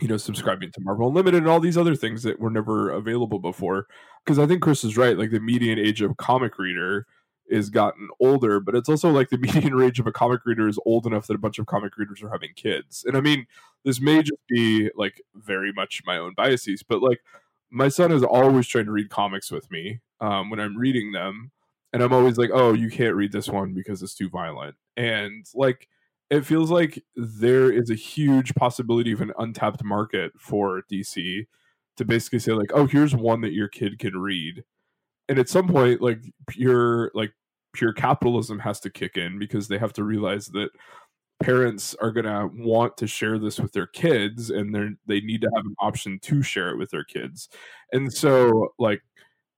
[0.00, 3.38] you know, subscribing to Marvel Unlimited and all these other things that were never available
[3.38, 3.86] before.
[4.24, 5.18] Because I think Chris is right.
[5.18, 7.06] Like the median age of comic reader
[7.48, 10.78] is gotten older, but it's also like the median age of a comic reader is
[10.84, 13.04] old enough that a bunch of comic readers are having kids.
[13.06, 13.46] And I mean,
[13.84, 17.20] this may just be like very much my own biases, but like
[17.70, 21.50] my son is always trying to read comics with me um, when I'm reading them.
[21.92, 24.76] And I'm always like, oh, you can't read this one because it's too violent.
[24.96, 25.88] And like,
[26.30, 31.46] it feels like there is a huge possibility of an untapped market for DC
[31.96, 34.64] to basically say like, oh, here's one that your kid can read.
[35.28, 37.32] And at some point, like pure like
[37.72, 40.70] pure capitalism has to kick in because they have to realize that
[41.40, 45.40] parents are going to want to share this with their kids and they they need
[45.42, 47.48] to have an option to share it with their kids.
[47.92, 49.02] And so like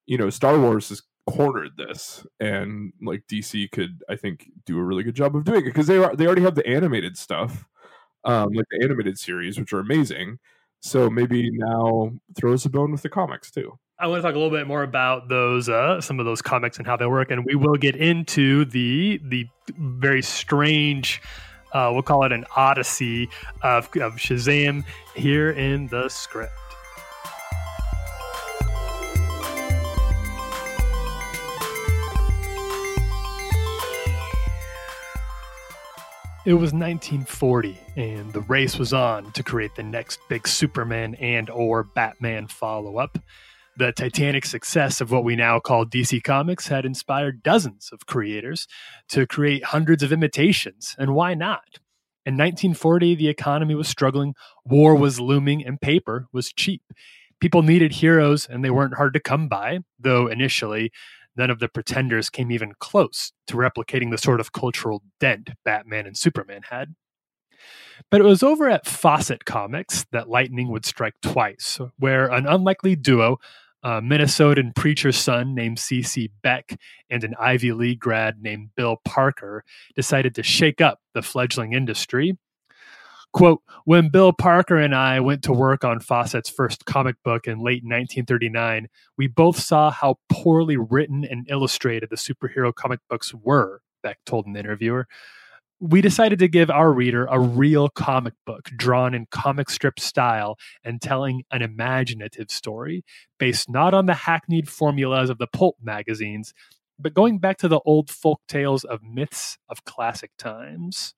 [0.06, 4.82] you know, Star Wars is cornered this and like dc could i think do a
[4.82, 7.66] really good job of doing it because they are they already have the animated stuff
[8.24, 10.38] um like the animated series which are amazing
[10.80, 14.34] so maybe now throw us a bone with the comics too I want to talk
[14.34, 17.30] a little bit more about those uh, some of those comics and how they work,
[17.30, 21.20] and we will get into the the very strange,
[21.74, 23.28] uh, we'll call it an odyssey
[23.62, 26.52] of, of Shazam here in the script.
[36.46, 41.50] It was 1940 and the race was on to create the next big Superman and
[41.50, 43.18] or Batman follow-up.
[43.76, 48.66] The titanic success of what we now call DC Comics had inspired dozens of creators
[49.10, 51.78] to create hundreds of imitations, and why not?
[52.24, 56.82] In 1940, the economy was struggling, war was looming, and paper was cheap.
[57.38, 60.90] People needed heroes, and they weren't hard to come by, though initially
[61.36, 66.06] none of the pretenders came even close to replicating the sort of cultural dent Batman
[66.06, 66.94] and Superman had.
[68.10, 72.96] But it was over at Fawcett Comics that lightning would strike twice, where an unlikely
[72.96, 73.38] duo,
[73.82, 76.30] a Minnesotan preacher's son named C.C.
[76.42, 79.64] Beck and an Ivy League grad named Bill Parker,
[79.94, 82.36] decided to shake up the fledgling industry
[83.32, 87.58] Quote, when Bill Parker and I went to work on Fawcett's first comic book in
[87.58, 93.82] late 1939, we both saw how poorly written and illustrated the superhero comic books were,
[94.02, 95.06] Beck told an interviewer.
[95.78, 100.58] We decided to give our reader a real comic book drawn in comic strip style
[100.84, 103.04] and telling an imaginative story
[103.38, 106.52] based not on the hackneyed formulas of the pulp magazines,
[106.98, 111.14] but going back to the old folk tales of myths of classic times.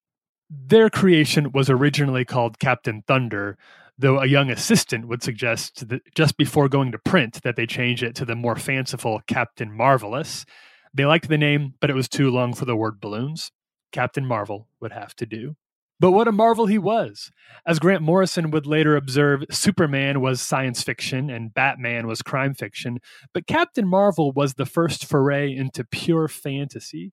[0.55, 3.57] Their creation was originally called Captain Thunder,
[3.97, 8.03] though a young assistant would suggest that just before going to print that they change
[8.03, 10.45] it to the more fanciful Captain Marvelous.
[10.93, 13.51] They liked the name, but it was too long for the word balloons.
[13.93, 15.57] Captain Marvel would have to do.
[15.99, 17.31] But what a marvel he was!
[17.65, 22.99] As Grant Morrison would later observe, Superman was science fiction and Batman was crime fiction,
[23.33, 27.12] but Captain Marvel was the first foray into pure fantasy.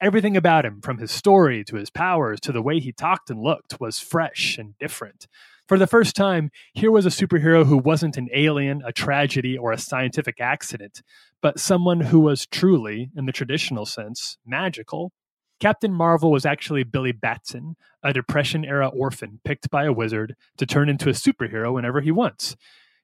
[0.00, 3.42] Everything about him, from his story to his powers to the way he talked and
[3.42, 5.26] looked, was fresh and different.
[5.66, 9.72] For the first time, here was a superhero who wasn't an alien, a tragedy, or
[9.72, 11.02] a scientific accident,
[11.42, 15.12] but someone who was truly, in the traditional sense, magical.
[15.58, 20.64] Captain Marvel was actually Billy Batson, a Depression era orphan picked by a wizard to
[20.64, 22.54] turn into a superhero whenever he wants.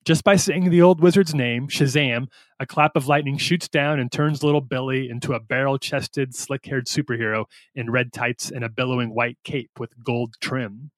[0.05, 2.27] Just by saying the old wizard's name, Shazam,
[2.61, 6.67] a clap of lightning shoots down and turns little Billy into a barrel chested, slick
[6.67, 10.91] haired superhero in red tights and a billowing white cape with gold trim.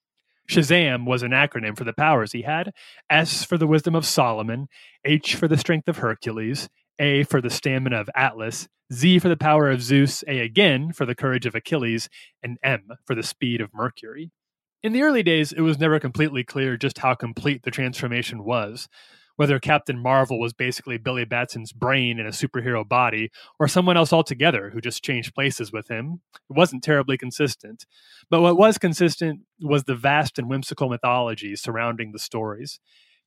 [0.49, 2.73] Shazam was an acronym for the powers he had
[3.09, 4.67] S for the wisdom of Solomon,
[5.05, 9.37] H for the strength of Hercules, A for the stamina of Atlas, Z for the
[9.37, 12.09] power of Zeus, A again for the courage of Achilles,
[12.43, 14.33] and M for the speed of Mercury.
[14.87, 18.89] In the early days, it was never completely clear just how complete the transformation was.
[19.35, 24.13] Whether Captain Marvel was basically Billy Batson's brain in a superhero body, or someone else
[24.13, 27.85] altogether who just changed places with him, it wasn't terribly consistent.
[28.31, 32.79] But what was consistent was the vast and whimsical mythology surrounding the stories.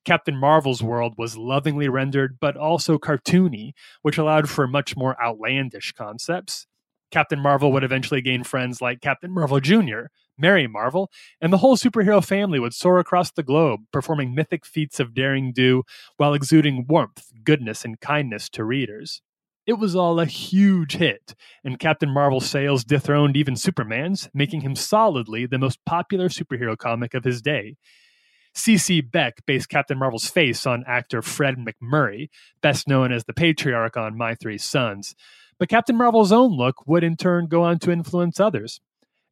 [0.06, 5.92] Captain Marvel's world was lovingly rendered, but also cartoony, which allowed for much more outlandish
[5.92, 6.66] concepts.
[7.10, 10.06] Captain Marvel would eventually gain friends like Captain Marvel Jr.,
[10.38, 15.00] Mary Marvel, and the whole superhero family would soar across the globe, performing mythic feats
[15.00, 15.82] of daring do
[16.16, 19.22] while exuding warmth, goodness, and kindness to readers.
[19.66, 24.74] It was all a huge hit, and Captain Marvel's sales dethroned even Superman's, making him
[24.74, 27.76] solidly the most popular superhero comic of his day.
[28.54, 29.00] C.C.
[29.00, 32.30] Beck based Captain Marvel's face on actor Fred MacMurray,
[32.62, 35.14] best known as the patriarch on My Three Sons.
[35.58, 38.80] But Captain Marvel's own look would in turn go on to influence others.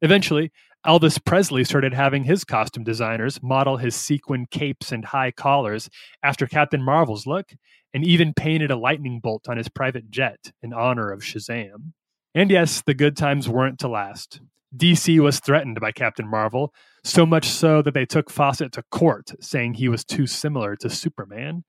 [0.01, 0.51] Eventually,
[0.87, 5.89] Elvis Presley started having his costume designers model his sequin capes and high collars
[6.23, 7.51] after Captain Marvel's look,
[7.93, 11.91] and even painted a lightning bolt on his private jet in honor of Shazam.
[12.33, 14.39] And yes, the good times weren't to last.
[14.77, 19.31] DC was threatened by Captain Marvel, so much so that they took Fawcett to court,
[19.41, 21.63] saying he was too similar to Superman.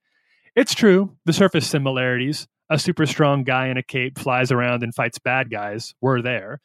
[0.55, 4.95] It's true, the surface similarities, a super strong guy in a cape flies around and
[4.95, 6.61] fights bad guys, were there.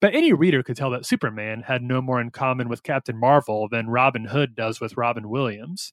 [0.00, 3.68] But any reader could tell that Superman had no more in common with Captain Marvel
[3.70, 5.92] than Robin Hood does with Robin Williams.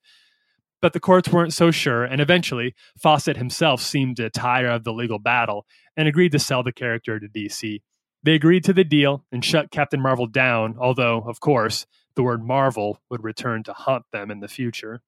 [0.82, 4.94] But the courts weren't so sure, and eventually, Fawcett himself seemed to tire of the
[4.94, 5.66] legal battle
[5.96, 7.82] and agreed to sell the character to DC.
[8.24, 12.44] They agreed to the deal and shut Captain Marvel down, although, of course, the word
[12.44, 15.02] Marvel would return to haunt them in the future.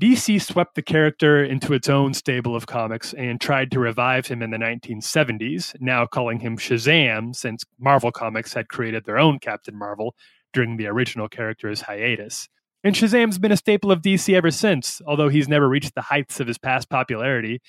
[0.00, 4.40] DC swept the character into its own stable of comics and tried to revive him
[4.40, 9.78] in the 1970s, now calling him Shazam since Marvel Comics had created their own Captain
[9.78, 10.14] Marvel
[10.54, 12.48] during the original character's hiatus.
[12.82, 16.40] And Shazam's been a staple of DC ever since, although he's never reached the heights
[16.40, 17.60] of his past popularity.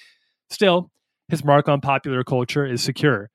[0.50, 0.92] Still,
[1.28, 3.30] his mark on popular culture is secure.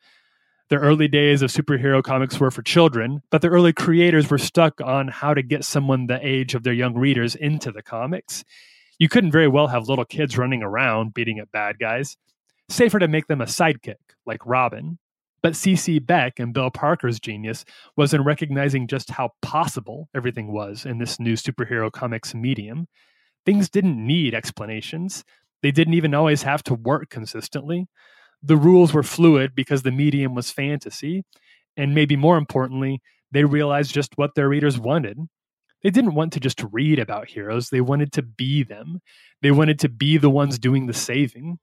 [0.70, 4.80] The early days of superhero comics were for children, but the early creators were stuck
[4.80, 8.44] on how to get someone the age of their young readers into the comics
[8.98, 12.16] you couldn't very well have little kids running around beating up bad guys.
[12.68, 13.94] Safer to make them a sidekick,
[14.26, 14.98] like Robin.
[15.40, 16.00] But C.C.
[16.00, 17.64] Beck and Bill Parker's genius
[17.96, 22.88] was in recognizing just how possible everything was in this new superhero comics medium.
[23.46, 25.24] Things didn't need explanations,
[25.62, 27.86] they didn't even always have to work consistently.
[28.42, 31.24] The rules were fluid because the medium was fantasy.
[31.76, 33.00] And maybe more importantly,
[33.32, 35.18] they realized just what their readers wanted
[35.82, 39.00] they didn't want to just read about heroes, they wanted to be them.
[39.42, 41.58] They wanted to be the ones doing the saving.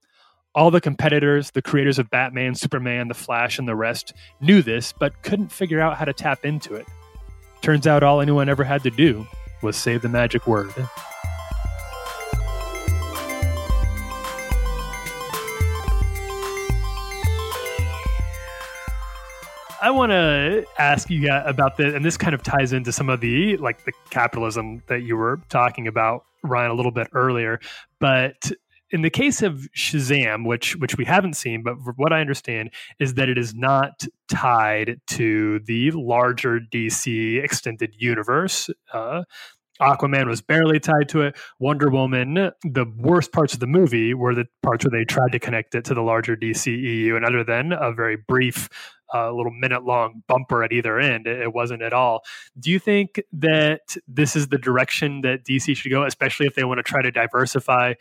[0.54, 4.94] All the competitors, the creators of Batman, Superman, The Flash, and the rest, knew this,
[4.98, 6.86] but couldn't figure out how to tap into it.
[7.62, 9.28] Turns out all anyone ever had to do
[9.62, 10.74] was say the magic word.
[19.86, 23.22] I want to ask you about this, and this kind of ties into some of
[23.22, 27.60] the like the capitalism that you were talking about, Ryan, a little bit earlier.
[28.00, 28.52] But
[28.90, 33.14] in the case of Shazam, which which we haven't seen, but what I understand is
[33.14, 38.72] that it is not tied to the larger DC extended universe.
[38.92, 39.22] Uh,
[39.80, 41.36] Aquaman was barely tied to it.
[41.60, 45.40] Wonder Woman, the worst parts of the movie were the parts where they tried to
[45.40, 47.16] connect it to the larger DCEU.
[47.16, 48.70] And other than a very brief
[49.14, 51.28] a little minute long bumper at either end.
[51.28, 52.24] It, wasn't at all.
[52.60, 56.66] Do you think that this is the direction that DC should go, especially if they
[56.66, 57.94] want to try to diversify,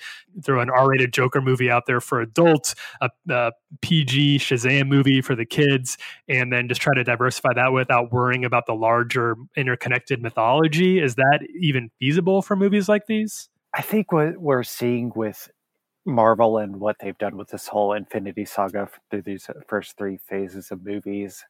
[0.43, 5.21] throw an R rated Joker movie out there for adults, a, a PG Shazam movie
[5.21, 9.37] for the kids, and then just try to diversify that without worrying about the larger
[9.57, 10.99] interconnected mythology?
[10.99, 13.49] Is that even feasible for movies like these?
[13.73, 15.51] I think what we're seeing with
[16.07, 20.19] Marvel and what they've done with this whole Infinity Saga through these uh, first three
[20.19, 21.45] phases of movies.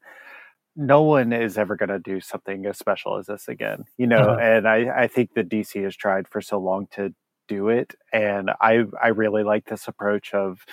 [0.77, 4.17] No one is ever going to do something as special as this again, you know.
[4.17, 4.41] Uh-huh.
[4.41, 7.15] And I, I think the DC has tried for so long to
[7.47, 10.65] do it, and I, I really like this approach of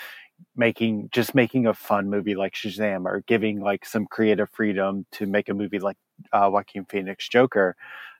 [0.56, 5.26] making just making a fun movie like Shazam, or giving like some creative freedom to
[5.26, 5.98] make a movie like
[6.32, 7.76] uh, Joaquin Phoenix Joker,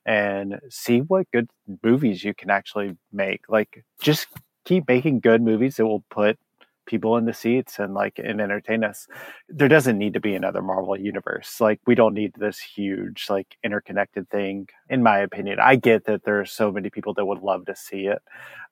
[0.06, 1.50] and see what good
[1.82, 3.42] movies you can actually make.
[3.48, 4.28] Like just
[4.64, 6.38] keep making good movies that will put
[6.84, 9.06] people in the seats and like and entertain us.
[9.48, 11.60] There doesn't need to be another marvel universe.
[11.60, 14.68] Like we don't need this huge like interconnected thing.
[14.88, 17.74] In my opinion i get that there are so many people that would love to
[17.74, 18.20] see it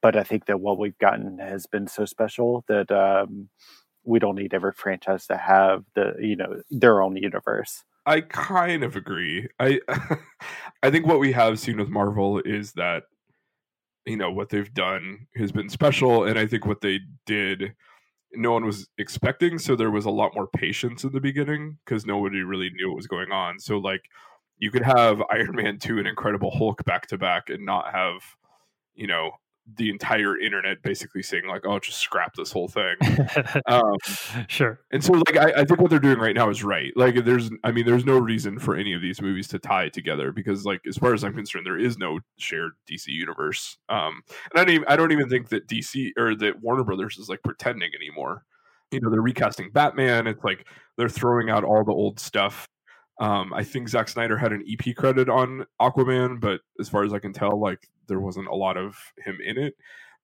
[0.02, 3.48] but i think that what we've gotten has been so special that um
[4.04, 7.84] we don't need every franchise to have the you know their own universe.
[8.06, 9.48] I kind of agree.
[9.58, 9.80] I
[10.82, 13.04] i think what we have seen with marvel is that
[14.06, 17.74] you know what they've done has been special and i think what they did
[18.32, 22.06] no one was expecting so there was a lot more patience in the beginning because
[22.06, 23.58] nobody really knew what was going on.
[23.58, 24.02] So like
[24.58, 28.20] you could have iron man 2 and incredible hulk back to back and not have
[28.94, 29.32] you know
[29.76, 32.96] the entire internet basically saying like, "Oh, just scrap this whole thing."
[33.66, 33.96] um,
[34.48, 34.80] sure.
[34.90, 36.92] And so, like, I, I, think what they're doing right now is right.
[36.96, 40.32] Like, there's, I mean, there's no reason for any of these movies to tie together
[40.32, 43.78] because, like, as far as I'm concerned, there is no shared DC universe.
[43.88, 47.18] Um, and I don't even, I don't even think that DC or that Warner Brothers
[47.18, 48.44] is like pretending anymore.
[48.90, 50.26] You know, they're recasting Batman.
[50.26, 52.66] It's like they're throwing out all the old stuff
[53.20, 57.12] um, I think Zack Snyder had an EP credit on Aquaman, but as far as
[57.12, 58.24] I can tell, like there mm.
[58.24, 59.74] wasn't a lot of him in it.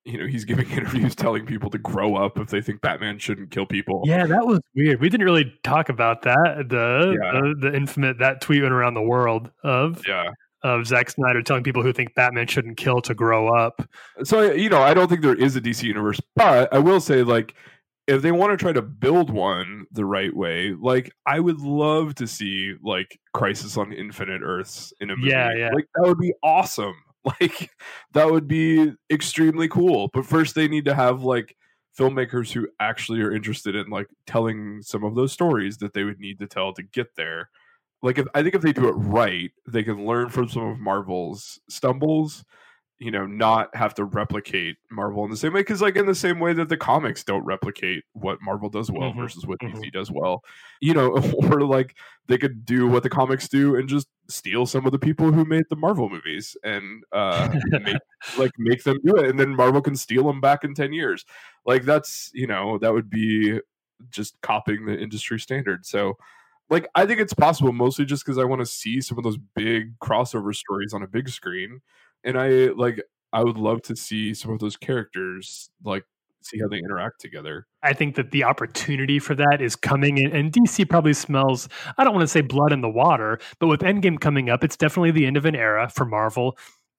[0.04, 3.50] you know he's giving interviews telling people to grow up if they think Batman shouldn't
[3.50, 4.02] kill people.
[4.04, 5.00] Yeah, that was weird.
[5.00, 6.66] We didn't really talk about that.
[6.68, 7.28] The Yeah.
[7.28, 10.30] Uh, the, the infamous that tweet went around the world of Yeah.
[10.62, 13.88] of Zack Snyder telling people who think Batman shouldn't kill to grow up.
[14.24, 17.22] So you know, I don't think there is a DC universe, but I will say
[17.22, 17.54] like
[18.06, 22.14] if they want to try to build one the right way, like I would love
[22.16, 25.30] to see like Crisis on Infinite Earths in a movie.
[25.30, 25.70] Yeah, yeah.
[25.74, 26.94] Like that would be awesome.
[27.40, 27.70] Like
[28.14, 30.08] that would be extremely cool.
[30.12, 31.56] But first they need to have like
[31.98, 36.20] filmmakers who actually are interested in like telling some of those stories that they would
[36.20, 37.50] need to tell to get there.
[38.02, 40.78] Like if I think if they do it right, they can learn from some of
[40.78, 42.44] Marvel's stumbles
[42.98, 46.14] you know not have to replicate marvel in the same way because like in the
[46.14, 49.84] same way that the comics don't replicate what marvel does well Mhm, versus what mhm.
[49.84, 50.42] dc does well.
[50.80, 51.10] You know
[51.50, 54.98] or like they could do what the comics do and just steal some of the
[54.98, 57.48] people who made the marvel movies and uh
[57.80, 57.96] make,
[58.38, 61.24] like make them do it and then marvel can steal them back in 10 years.
[61.64, 63.60] Like that's you know that would be
[64.10, 65.86] just copying the industry standard.
[65.86, 66.16] So
[66.68, 69.38] like i think it's possible mostly just because i want to see some of those
[69.54, 71.80] big crossover stories on a big screen
[72.24, 73.02] and I like
[73.32, 76.04] I would love to see some of those characters like
[76.42, 77.66] see how they interact together.
[77.82, 82.04] I think that the opportunity for that is coming in, and DC probably smells, I
[82.04, 85.10] don't want to say blood in the water, but with Endgame coming up, it's definitely
[85.10, 86.56] the end of an era for Marvel.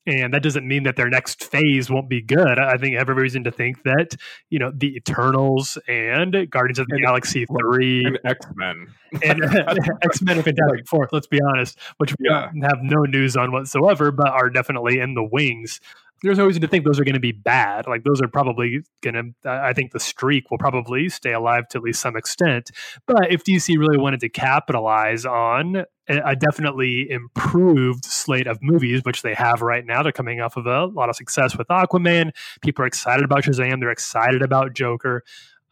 [0.08, 2.58] And that doesn't mean that their next phase won't be good.
[2.58, 4.16] I think I have every reason to think that,
[4.50, 8.88] you know, the Eternals and Guardians of the And- Galaxy 3 And X Men.
[9.22, 9.44] and
[10.04, 12.50] X Men and Fantastic Four, let's be honest, which we Yeah.
[12.64, 15.82] have no news on whatsoever, but are definitely in the wings.
[16.24, 17.88] There's no reason to think those are going to be bad.
[17.88, 19.50] Like those are probably going to.
[19.50, 22.72] I think the streak will probably stay alive to at least some extent.
[23.06, 29.22] But if DC really wanted to capitalize on a definitely improved slate of movies, which
[29.22, 32.32] they have right now, they're coming off of a lot of success with Aquaman.
[32.62, 33.80] People are excited about Shazam.
[33.80, 35.24] They're excited about Joker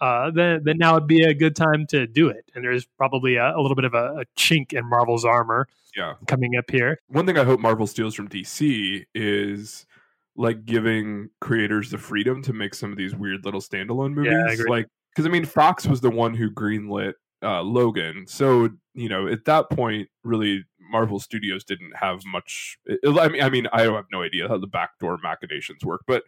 [0.02, 2.43] uh, then then now would be a good time to do it.
[2.54, 6.16] And there's probably a, a little bit of a, a chink in Marvel's armor Yeah.
[6.28, 7.00] coming up here.
[7.08, 9.86] One thing I hope Marvel steals from DC is
[10.36, 14.34] like giving creators the freedom to make some of these weird little standalone movies.
[14.34, 14.70] Yeah, I agree.
[14.70, 17.14] Like because I mean Fox was the one who greenlit
[17.44, 22.78] uh, Logan, so you know at that point, really Marvel Studios didn't have much.
[23.06, 26.24] I mean, I mean, I have no idea how the backdoor machinations work, but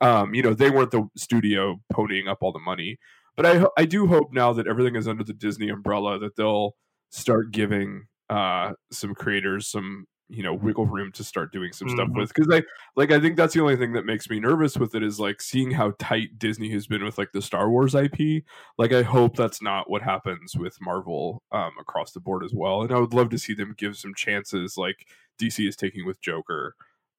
[0.00, 2.98] um, you know they weren't the studio ponying up all the money.
[3.36, 6.76] But I I do hope now that everything is under the Disney umbrella that they'll
[7.10, 12.08] start giving uh some creators some you know wiggle room to start doing some stuff
[12.08, 12.16] Mhm.
[12.16, 12.62] with because I
[12.96, 15.40] like I think that's the only thing that makes me nervous with it is like
[15.40, 18.44] seeing how tight Disney has been with like the Star Wars IP.
[18.78, 22.82] Like I hope that's not what happens with Marvel um across the board as well.
[22.82, 25.06] And I would love to see them give some chances like
[25.38, 26.74] DC is taking with Joker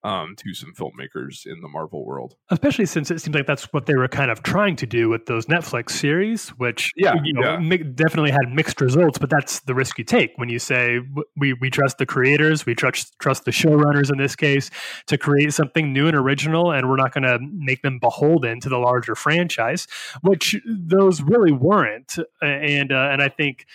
[0.07, 2.35] um to some filmmakers in the Marvel world.
[2.49, 5.25] Especially since it seems like that's what they were kind of trying to do with
[5.25, 7.57] those Netflix series, which Yeah, you know, yeah.
[7.59, 9.17] mi- definitely had mixed results.
[9.17, 10.99] But that's the risk you take when you say
[11.35, 14.69] we we trust the creators, we trust trust the showrunners in this case
[15.07, 18.69] to create something new and original, and we're not going to make them beholden to
[18.69, 19.87] the larger franchise,
[20.21, 20.55] which
[20.95, 22.15] those really weren't.
[22.41, 23.65] And uh, and I think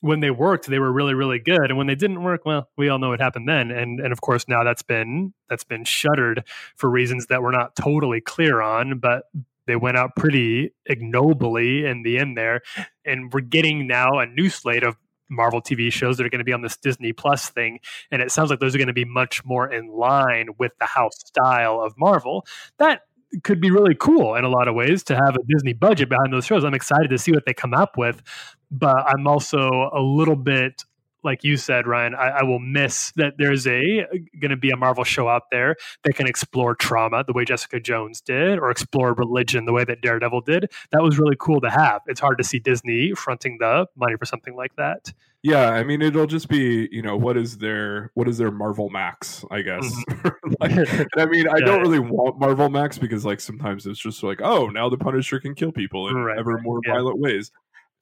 [0.00, 1.70] when they worked, they were really, really good.
[1.70, 3.70] And when they didn't work, well, we all know what happened then.
[3.70, 6.44] And and of course now that's been that's been shuttered
[6.76, 9.24] for reasons that we're not totally clear on, but
[9.66, 12.62] they went out pretty ignobly in the end there.
[13.04, 14.96] And we're getting now a new slate of
[15.30, 17.80] Marvel TV shows that are going to be on this Disney Plus thing.
[18.10, 20.86] And it sounds like those are going to be much more in line with the
[20.86, 22.46] house style of Marvel.
[22.78, 23.02] That
[23.44, 26.32] could be really cool in a lot of ways to have a Disney budget behind
[26.32, 26.64] those shows.
[26.64, 28.22] I'm excited to see what they come up with,
[28.70, 30.84] but I'm also a little bit
[31.24, 34.06] like you said, Ryan, I, I will miss that there's a
[34.40, 37.80] going to be a Marvel show out there that can explore trauma the way Jessica
[37.80, 40.70] Jones did, or explore religion the way that Daredevil did.
[40.92, 42.02] That was really cool to have.
[42.06, 45.12] It's hard to see Disney fronting the money for something like that.
[45.42, 48.90] Yeah, I mean it'll just be, you know, what is their what is their Marvel
[48.90, 49.84] Max, I guess.
[50.10, 50.52] Mm-hmm.
[50.60, 51.64] like, I mean, I Yeah.
[51.66, 55.38] don't really want Marvel Max because like sometimes it's just like, oh, now the Punisher
[55.38, 56.94] can kill people in Right, ever more yeah.
[56.94, 57.52] violent ways.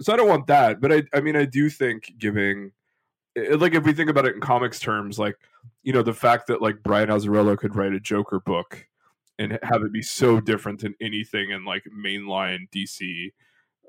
[0.02, 2.72] So I don't want that, but I I mean I do think giving
[3.36, 5.36] eh, like if we think about it in comics terms, like
[5.82, 8.86] you know the fact that like Brian Azzarello could write a Joker book
[9.38, 13.32] and have it be so different than anything in like mainline DC,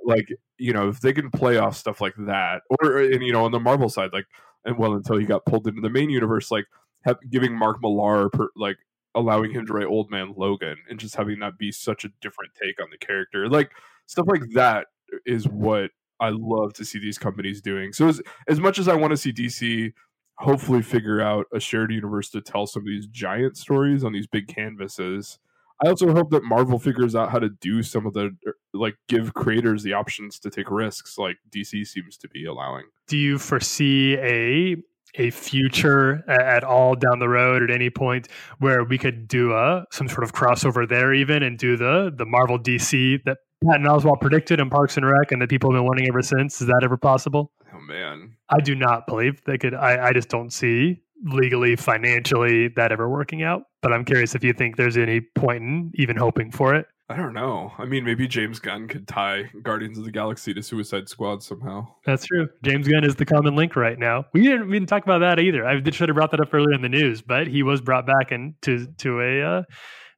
[0.06, 3.46] like you know if they can play off stuff like that, or and you know
[3.46, 4.28] on the Marvel side, like
[4.66, 6.66] and well until he got pulled into the main universe, like
[7.04, 8.78] have, giving Mark Millar per, like
[9.16, 12.54] allowing him to write Old Man Logan and just having that be such a different
[12.62, 13.72] take on the character, like
[14.06, 14.88] stuff like that
[15.26, 17.94] is what I love to see these companies doing.
[17.94, 19.94] So as as much as I want to see DC
[20.40, 24.28] hopefully figure out a shared universe to tell some of these giant stories on these
[24.28, 25.40] big canvases,
[25.84, 28.96] I also hope that Marvel figures out how to do some of the er, like
[29.08, 32.86] give creators the options to take risks, like DC seems to be allowing.
[33.08, 34.76] Do you foresee a
[35.16, 38.28] a future at all down the road at any point
[38.60, 42.26] where we could do a some sort of crossover there even and do the the
[42.26, 45.86] Marvel DC that Patton Oswalt predicted in Parks and Rec and that people have been
[45.86, 46.62] wanting ever since.
[46.62, 47.52] Is that ever possible?
[47.74, 48.36] Oh man.
[48.50, 53.10] I do not believe they could I, I just don't see legally, financially that ever
[53.10, 53.64] working out.
[53.82, 56.88] But I'm curious if you think there's any point in even hoping for it.
[57.10, 57.72] I don't know.
[57.78, 61.88] I mean, maybe James Gunn could tie Guardians of the Galaxy to Suicide Squad somehow.
[62.06, 62.50] That's true.
[62.64, 64.26] James Gunn is the common link right now.
[64.34, 65.66] We didn't even talk about that either.
[65.66, 68.34] I should have brought that up earlier in the news, but he was brought back
[68.34, 69.64] into to a uh,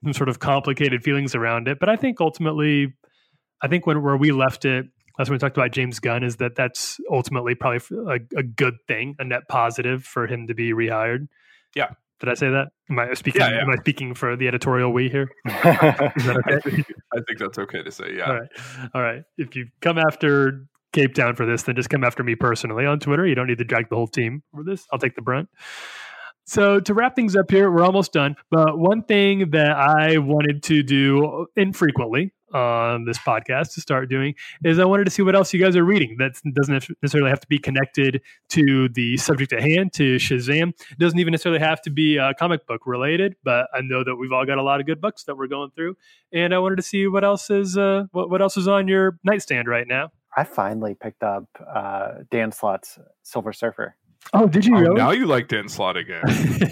[0.03, 1.79] some sort of complicated feelings around it.
[1.79, 2.95] But I think ultimately,
[3.61, 4.85] I think when where we left it
[5.19, 8.75] that's when we talked about James Gunn is that that's ultimately probably a, a, good
[8.87, 11.27] thing, a net positive for him to be rehired.
[11.75, 11.89] Yeah.
[12.21, 12.69] Did I say that?
[12.89, 13.41] Am I speaking?
[13.41, 13.61] Yeah, yeah.
[13.61, 15.29] Am I speaking for the editorial we here?
[15.45, 16.55] is that okay?
[16.55, 18.15] I think, I think that's okay to say.
[18.15, 18.27] Yeah.
[18.27, 18.49] All right.
[18.93, 19.23] All right.
[19.37, 22.99] If you come after Cape Town for this, then just come after me personally on
[22.99, 23.27] Twitter.
[23.27, 24.87] You don't need to drag the whole team for this.
[24.89, 25.49] I'll take the brunt.
[26.45, 28.37] So to wrap things up here, we're almost done.
[28.49, 34.35] But one thing that I wanted to do infrequently on this podcast to start doing
[34.63, 37.39] is I wanted to see what else you guys are reading that doesn't necessarily have
[37.41, 40.69] to be connected to the subject at hand, to Shazam.
[40.91, 44.15] It doesn't even necessarily have to be uh, comic book related, but I know that
[44.15, 45.95] we've all got a lot of good books that we're going through,
[46.33, 49.19] and I wanted to see what else is uh, what, what else is on your
[49.23, 50.11] nightstand right now.
[50.35, 53.95] I finally picked up uh, Dan Slott's Silver Surfer.
[54.33, 54.75] Oh, did you?
[54.75, 54.95] Oh, really?
[54.95, 56.21] Now you like Dan Slott again.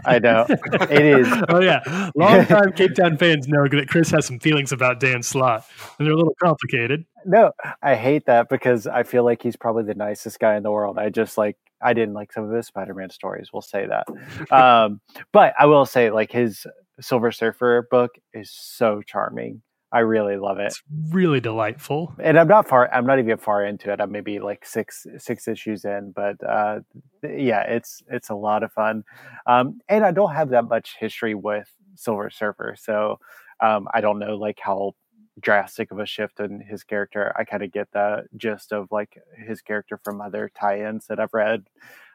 [0.06, 1.28] I know it is.
[1.50, 5.24] Oh yeah, long time Cape Town fans know that Chris has some feelings about Dan
[5.24, 5.66] Slott,
[5.98, 7.06] and they're a little complicated.
[7.26, 10.72] No, I hate that because I feel like he's probably the nicest guy in the
[10.72, 10.98] world.
[11.00, 13.50] I just like I didn't like some of his Spider-Man stories.
[13.54, 15.00] We'll say that, um,
[15.32, 16.68] but I will say like his
[17.00, 19.62] Silver Surfer book is so charming.
[19.92, 20.68] I really love it.
[20.68, 22.14] It's really delightful.
[22.22, 22.94] And I'm not far.
[22.94, 24.02] I'm not even far into it.
[24.02, 26.80] I'm maybe like six six issues in, but uh,
[27.24, 29.04] yeah, it's it's a lot of fun.
[29.46, 33.20] Um, and I don't have that much history with Silver Surfer, so
[33.62, 34.94] um, I don't know like how
[35.40, 37.32] drastic of a shift in his character.
[37.38, 39.18] I kind of get the gist of like
[39.48, 41.66] his character from other tie-ins that I've read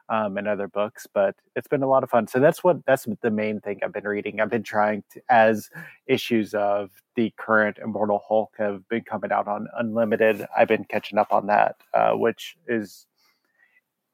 [0.09, 2.27] um, and other books, but it's been a lot of fun.
[2.27, 4.41] So that's what that's the main thing I've been reading.
[4.41, 5.71] I've been trying to, as
[6.07, 10.47] issues of the current Immortal Hulk have been coming out on Unlimited.
[10.57, 13.07] I've been catching up on that, uh, which is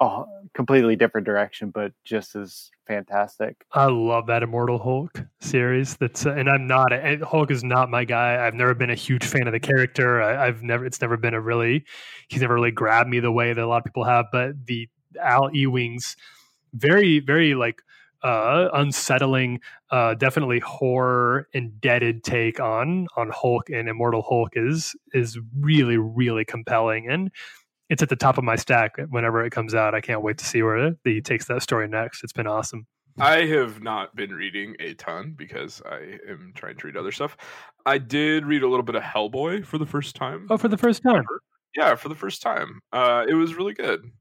[0.00, 0.22] a
[0.54, 3.64] completely different direction, but just as fantastic.
[3.72, 5.96] I love that Immortal Hulk series.
[5.96, 8.46] That's uh, and I'm not a, Hulk is not my guy.
[8.46, 10.22] I've never been a huge fan of the character.
[10.22, 11.84] I, have never it's never been a really
[12.28, 14.26] he's never really grabbed me the way that a lot of people have.
[14.30, 14.88] But the
[15.18, 16.16] Al Ewing's
[16.72, 17.82] very very like
[18.22, 19.60] uh, unsettling,
[19.90, 26.44] uh, definitely horror indebted take on on Hulk and Immortal Hulk is is really really
[26.44, 27.30] compelling, and
[27.88, 29.94] it's at the top of my stack whenever it comes out.
[29.94, 32.24] I can't wait to see where he takes that story next.
[32.24, 32.86] It's been awesome.
[33.20, 37.36] I have not been reading a ton because I am trying to read other stuff.
[37.84, 40.46] I did read a little bit of Hellboy for the first time.
[40.50, 41.24] Oh, for the first time?
[41.76, 42.80] Yeah, for the first time.
[42.92, 44.12] Uh, it was really good.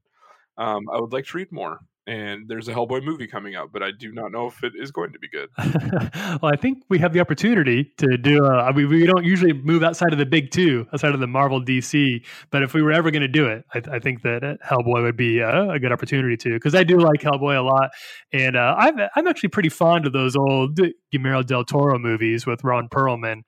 [0.58, 3.82] Um, I would like to read more and there's a Hellboy movie coming out, but
[3.82, 5.50] I do not know if it is going to be good.
[6.42, 8.46] well, I think we have the opportunity to do.
[8.46, 11.26] A, I mean, we don't usually move outside of the big two, outside of the
[11.26, 12.24] Marvel DC.
[12.50, 15.18] But if we were ever going to do it, I, I, think that Hellboy would
[15.18, 17.90] be a, a good opportunity to, because I do like Hellboy a lot,
[18.32, 20.80] and uh, I'm I'm actually pretty fond of those old
[21.12, 23.42] Guillermo del Toro movies with Ron Perlman.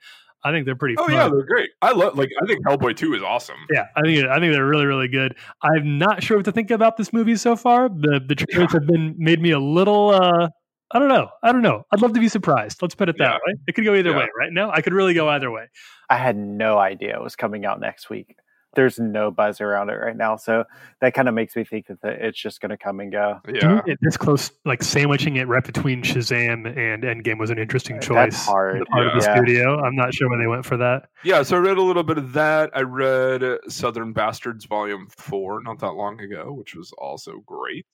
[0.44, 0.96] I think they're pretty.
[0.98, 1.14] Oh fun.
[1.14, 1.70] yeah, they're great.
[1.82, 3.56] I love like I think Hellboy two is awesome.
[3.72, 5.36] Yeah, I think I think they're really really good.
[5.62, 7.88] I'm not sure what to think about this movie so far.
[7.88, 8.80] The the trailers yeah.
[8.80, 10.10] have been made me a little.
[10.10, 10.48] uh
[10.92, 11.28] I don't know.
[11.44, 11.84] I don't know.
[11.92, 12.82] I'd love to be surprised.
[12.82, 13.34] Let's put it that yeah.
[13.34, 13.54] way.
[13.68, 14.18] It could go either yeah.
[14.18, 14.52] way, right?
[14.52, 15.68] Now, I could really go either way.
[16.08, 18.34] I had no idea it was coming out next week
[18.74, 20.36] there's no buzz around it right now.
[20.36, 20.64] So
[21.00, 23.40] that kind of makes me think that it's just going to come and go.
[23.52, 28.32] Yeah, this close, like sandwiching it right between Shazam and Endgame was an interesting choice.
[28.32, 28.84] That's hard.
[28.86, 29.16] part yeah.
[29.16, 29.36] of the yeah.
[29.36, 29.80] studio.
[29.80, 31.08] I'm not sure when they went for that.
[31.24, 32.70] Yeah, so I read a little bit of that.
[32.74, 37.86] I read Southern Bastards Volume Four not that long ago, which was also great.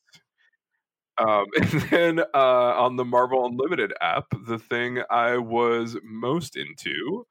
[1.19, 7.27] Um, and then uh, on the Marvel Unlimited app, the thing I was most into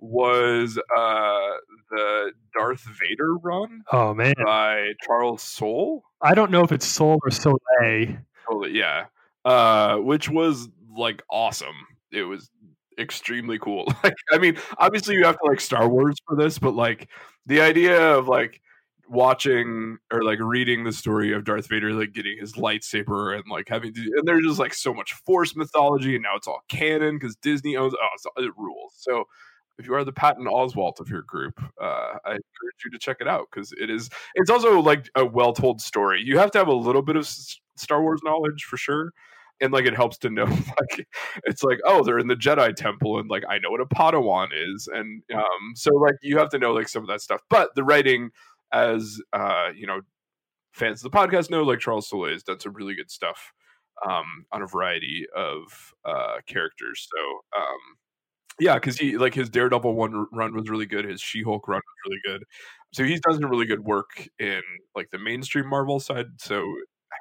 [0.00, 1.50] was uh,
[1.90, 3.82] the Darth Vader run.
[3.92, 6.04] Oh man, by Charles Soule.
[6.22, 7.58] I don't know if it's Soule or Soleil.
[8.48, 9.06] Totally, yeah.
[9.44, 11.86] Uh, which was like awesome.
[12.12, 12.50] It was
[12.98, 13.86] extremely cool.
[14.02, 17.08] Like, I mean, obviously you have to like Star Wars for this, but like
[17.46, 18.60] the idea of like
[19.08, 23.68] watching or like reading the story of Darth Vader like getting his lightsaber and like
[23.68, 27.18] having to and there's just like so much Force mythology and now it's all canon
[27.18, 28.92] because Disney owns oh it rules.
[28.96, 29.24] So
[29.78, 33.18] if you are the Patton Oswalt of your group, uh, I encourage you to check
[33.20, 34.10] it out because it is.
[34.34, 36.22] It's also like a well told story.
[36.22, 37.26] You have to have a little bit of
[37.76, 39.12] Star Wars knowledge for sure,
[39.60, 41.08] and like it helps to know like
[41.44, 44.48] it's like oh they're in the Jedi Temple and like I know what a Padawan
[44.52, 47.40] is, and um, so like you have to know like some of that stuff.
[47.48, 48.30] But the writing,
[48.72, 50.00] as uh, you know,
[50.72, 53.52] fans of the podcast know, like Charles Soule has done some really good stuff
[54.08, 57.08] um, on a variety of uh, characters.
[57.10, 57.78] So um,
[58.58, 61.04] yeah, because he like his Daredevil one run was really good.
[61.04, 62.44] His She Hulk run was really good.
[62.92, 64.62] So he's done some really good work in
[64.94, 66.26] like the mainstream Marvel side.
[66.38, 66.64] So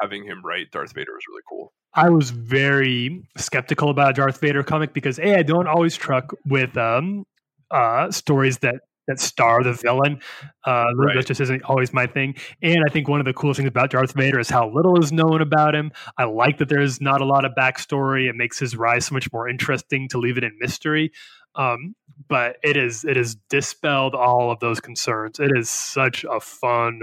[0.02, 1.74] having him write Darth Vader was really cool.
[1.94, 6.76] I was very skeptical about Darth Vader comic because a I don't always truck with
[6.78, 7.26] um
[7.72, 10.22] uh stories that that star the villain.
[10.66, 11.16] Uh, right.
[11.16, 12.36] That just isn't always my thing.
[12.62, 15.12] And I think one of the coolest things about Darth Vader is how little is
[15.12, 15.92] known about him.
[16.18, 18.30] I like that there's not a lot of backstory.
[18.30, 21.12] It makes his rise so much more interesting to leave it in mystery.
[21.56, 21.96] Um,
[22.28, 25.40] but it is it has dispelled all of those concerns.
[25.40, 27.02] It is such a fun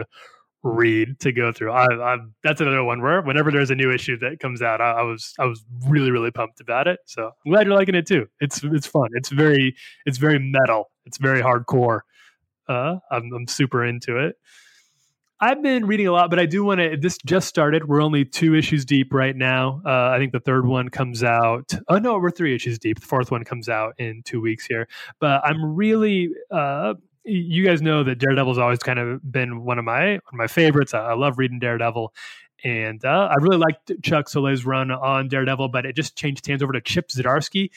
[0.66, 1.72] read to go through.
[1.72, 4.92] I, I, that's another one where whenever there's a new issue that comes out, I,
[4.92, 7.00] I, was I was really really pumped about it.
[7.06, 8.26] So I'm glad you're liking it too.
[8.40, 9.08] It's it's fun.
[9.12, 10.90] It's very it's very metal.
[11.04, 12.00] It's very hardcore.
[12.68, 14.36] Uh, I'm I'm super into it.
[15.38, 16.96] I've been reading a lot, but I do want to.
[16.96, 17.86] This just started.
[17.86, 19.82] We're only two issues deep right now.
[19.84, 21.74] Uh, I think the third one comes out.
[21.88, 23.00] Oh no, we're three issues deep.
[23.00, 24.88] The fourth one comes out in two weeks here.
[25.20, 26.94] But I'm really uh,
[27.26, 30.46] you guys know that Daredevil's always kind of been one of my one of my
[30.46, 30.94] favorites.
[30.94, 32.14] I, I love reading Daredevil,
[32.64, 36.62] and uh, I really liked Chuck Soule's run on Daredevil, but it just changed hands
[36.62, 37.70] over to Chip Zdarsky.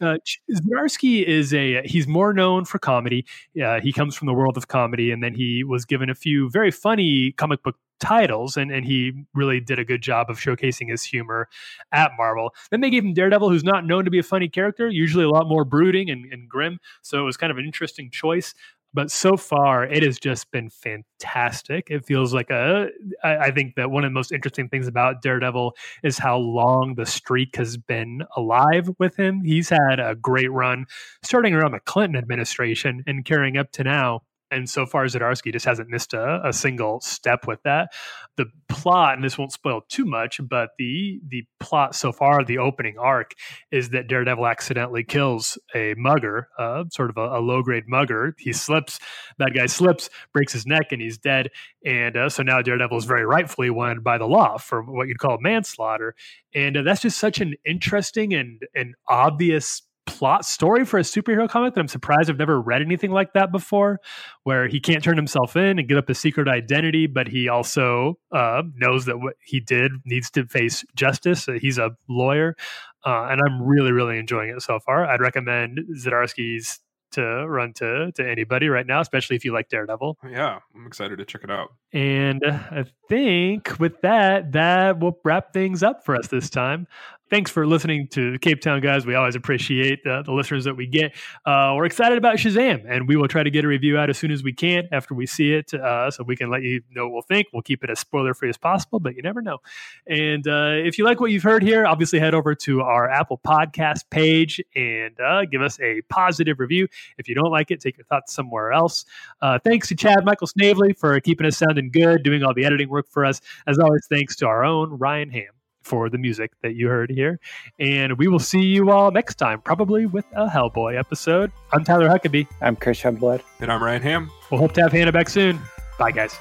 [0.00, 0.18] Uh,
[0.50, 3.24] Zdarsky is a he's more known for comedy.
[3.62, 6.50] Uh, he comes from the world of comedy, and then he was given a few
[6.50, 10.90] very funny comic book titles, and, and he really did a good job of showcasing
[10.90, 11.48] his humor
[11.92, 12.54] at Marvel.
[12.70, 15.30] Then they gave him Daredevil, who's not known to be a funny character, usually a
[15.30, 16.78] lot more brooding and, and grim.
[17.02, 18.54] So it was kind of an interesting choice
[18.94, 21.88] but so far it has just been fantastic.
[21.90, 22.88] It feels like a
[23.22, 26.94] I, I think that one of the most interesting things about daredevil is how long
[26.96, 29.42] the streak has been alive with him.
[29.44, 30.86] He's had a great run
[31.22, 35.66] starting around the clinton administration and carrying up to now and so far Zdarsky just
[35.66, 37.92] hasn't missed a, a, single step with that.
[38.36, 42.58] The plot, and this won't spoil too much, but the the plot so far, the
[42.58, 43.32] opening arc,
[43.70, 48.34] is that Daredevil accidentally kills a mugger, uh, sort of a, a low grade mugger.
[48.38, 48.98] He slips,
[49.38, 51.50] that guy slips, breaks his neck, and he's dead.
[51.84, 55.18] And uh, so now Daredevil is very rightfully wanted by the law for what you'd
[55.18, 56.14] call manslaughter.
[56.54, 61.48] And uh, that's just such an interesting and an obvious plot story for a superhero
[61.48, 64.00] comic that I'm surprised I've never read anything like that before,
[64.44, 68.18] where he can't turn himself in and give up his secret identity, but he also
[68.32, 71.48] uh, knows that what he did needs to face justice.
[71.60, 72.56] He's a lawyer,
[73.04, 75.04] uh, and I'm really, really enjoying it so far.
[75.04, 76.80] I'd recommend Zdarsky's
[77.12, 80.18] to run to to anybody right now, especially if you like Daredevil.
[80.28, 81.68] Yeah, I'm excited to check it out.
[81.92, 86.86] And I think with that, that will wrap things up for us this time
[87.30, 89.06] thanks for listening to Cape Town guys.
[89.06, 91.12] We always appreciate the, the listeners that we get.
[91.44, 94.18] Uh, we're excited about Shazam, and we will try to get a review out as
[94.18, 97.04] soon as we can after we see it, uh, so we can let you know
[97.06, 97.48] what we'll think.
[97.52, 99.58] We'll keep it as spoiler free as possible, but you never know.
[100.06, 103.40] And uh, if you like what you've heard here, obviously head over to our Apple
[103.44, 106.86] Podcast page and uh, give us a positive review.
[107.18, 109.04] If you don't like it, take your thoughts somewhere else.
[109.40, 112.88] Uh, thanks to Chad Michael Snavely for keeping us sounding good, doing all the editing
[112.88, 113.40] work for us.
[113.66, 115.55] As always, thanks to our own Ryan Ham
[115.86, 117.38] for the music that you heard here.
[117.78, 121.52] And we will see you all next time, probably with a Hellboy episode.
[121.72, 122.48] I'm Tyler Huckabee.
[122.60, 123.40] I'm Chris Youngblood.
[123.60, 124.30] And I'm Ryan Ham.
[124.50, 125.60] We'll hope to have Hannah back soon.
[125.98, 126.36] Bye, guys.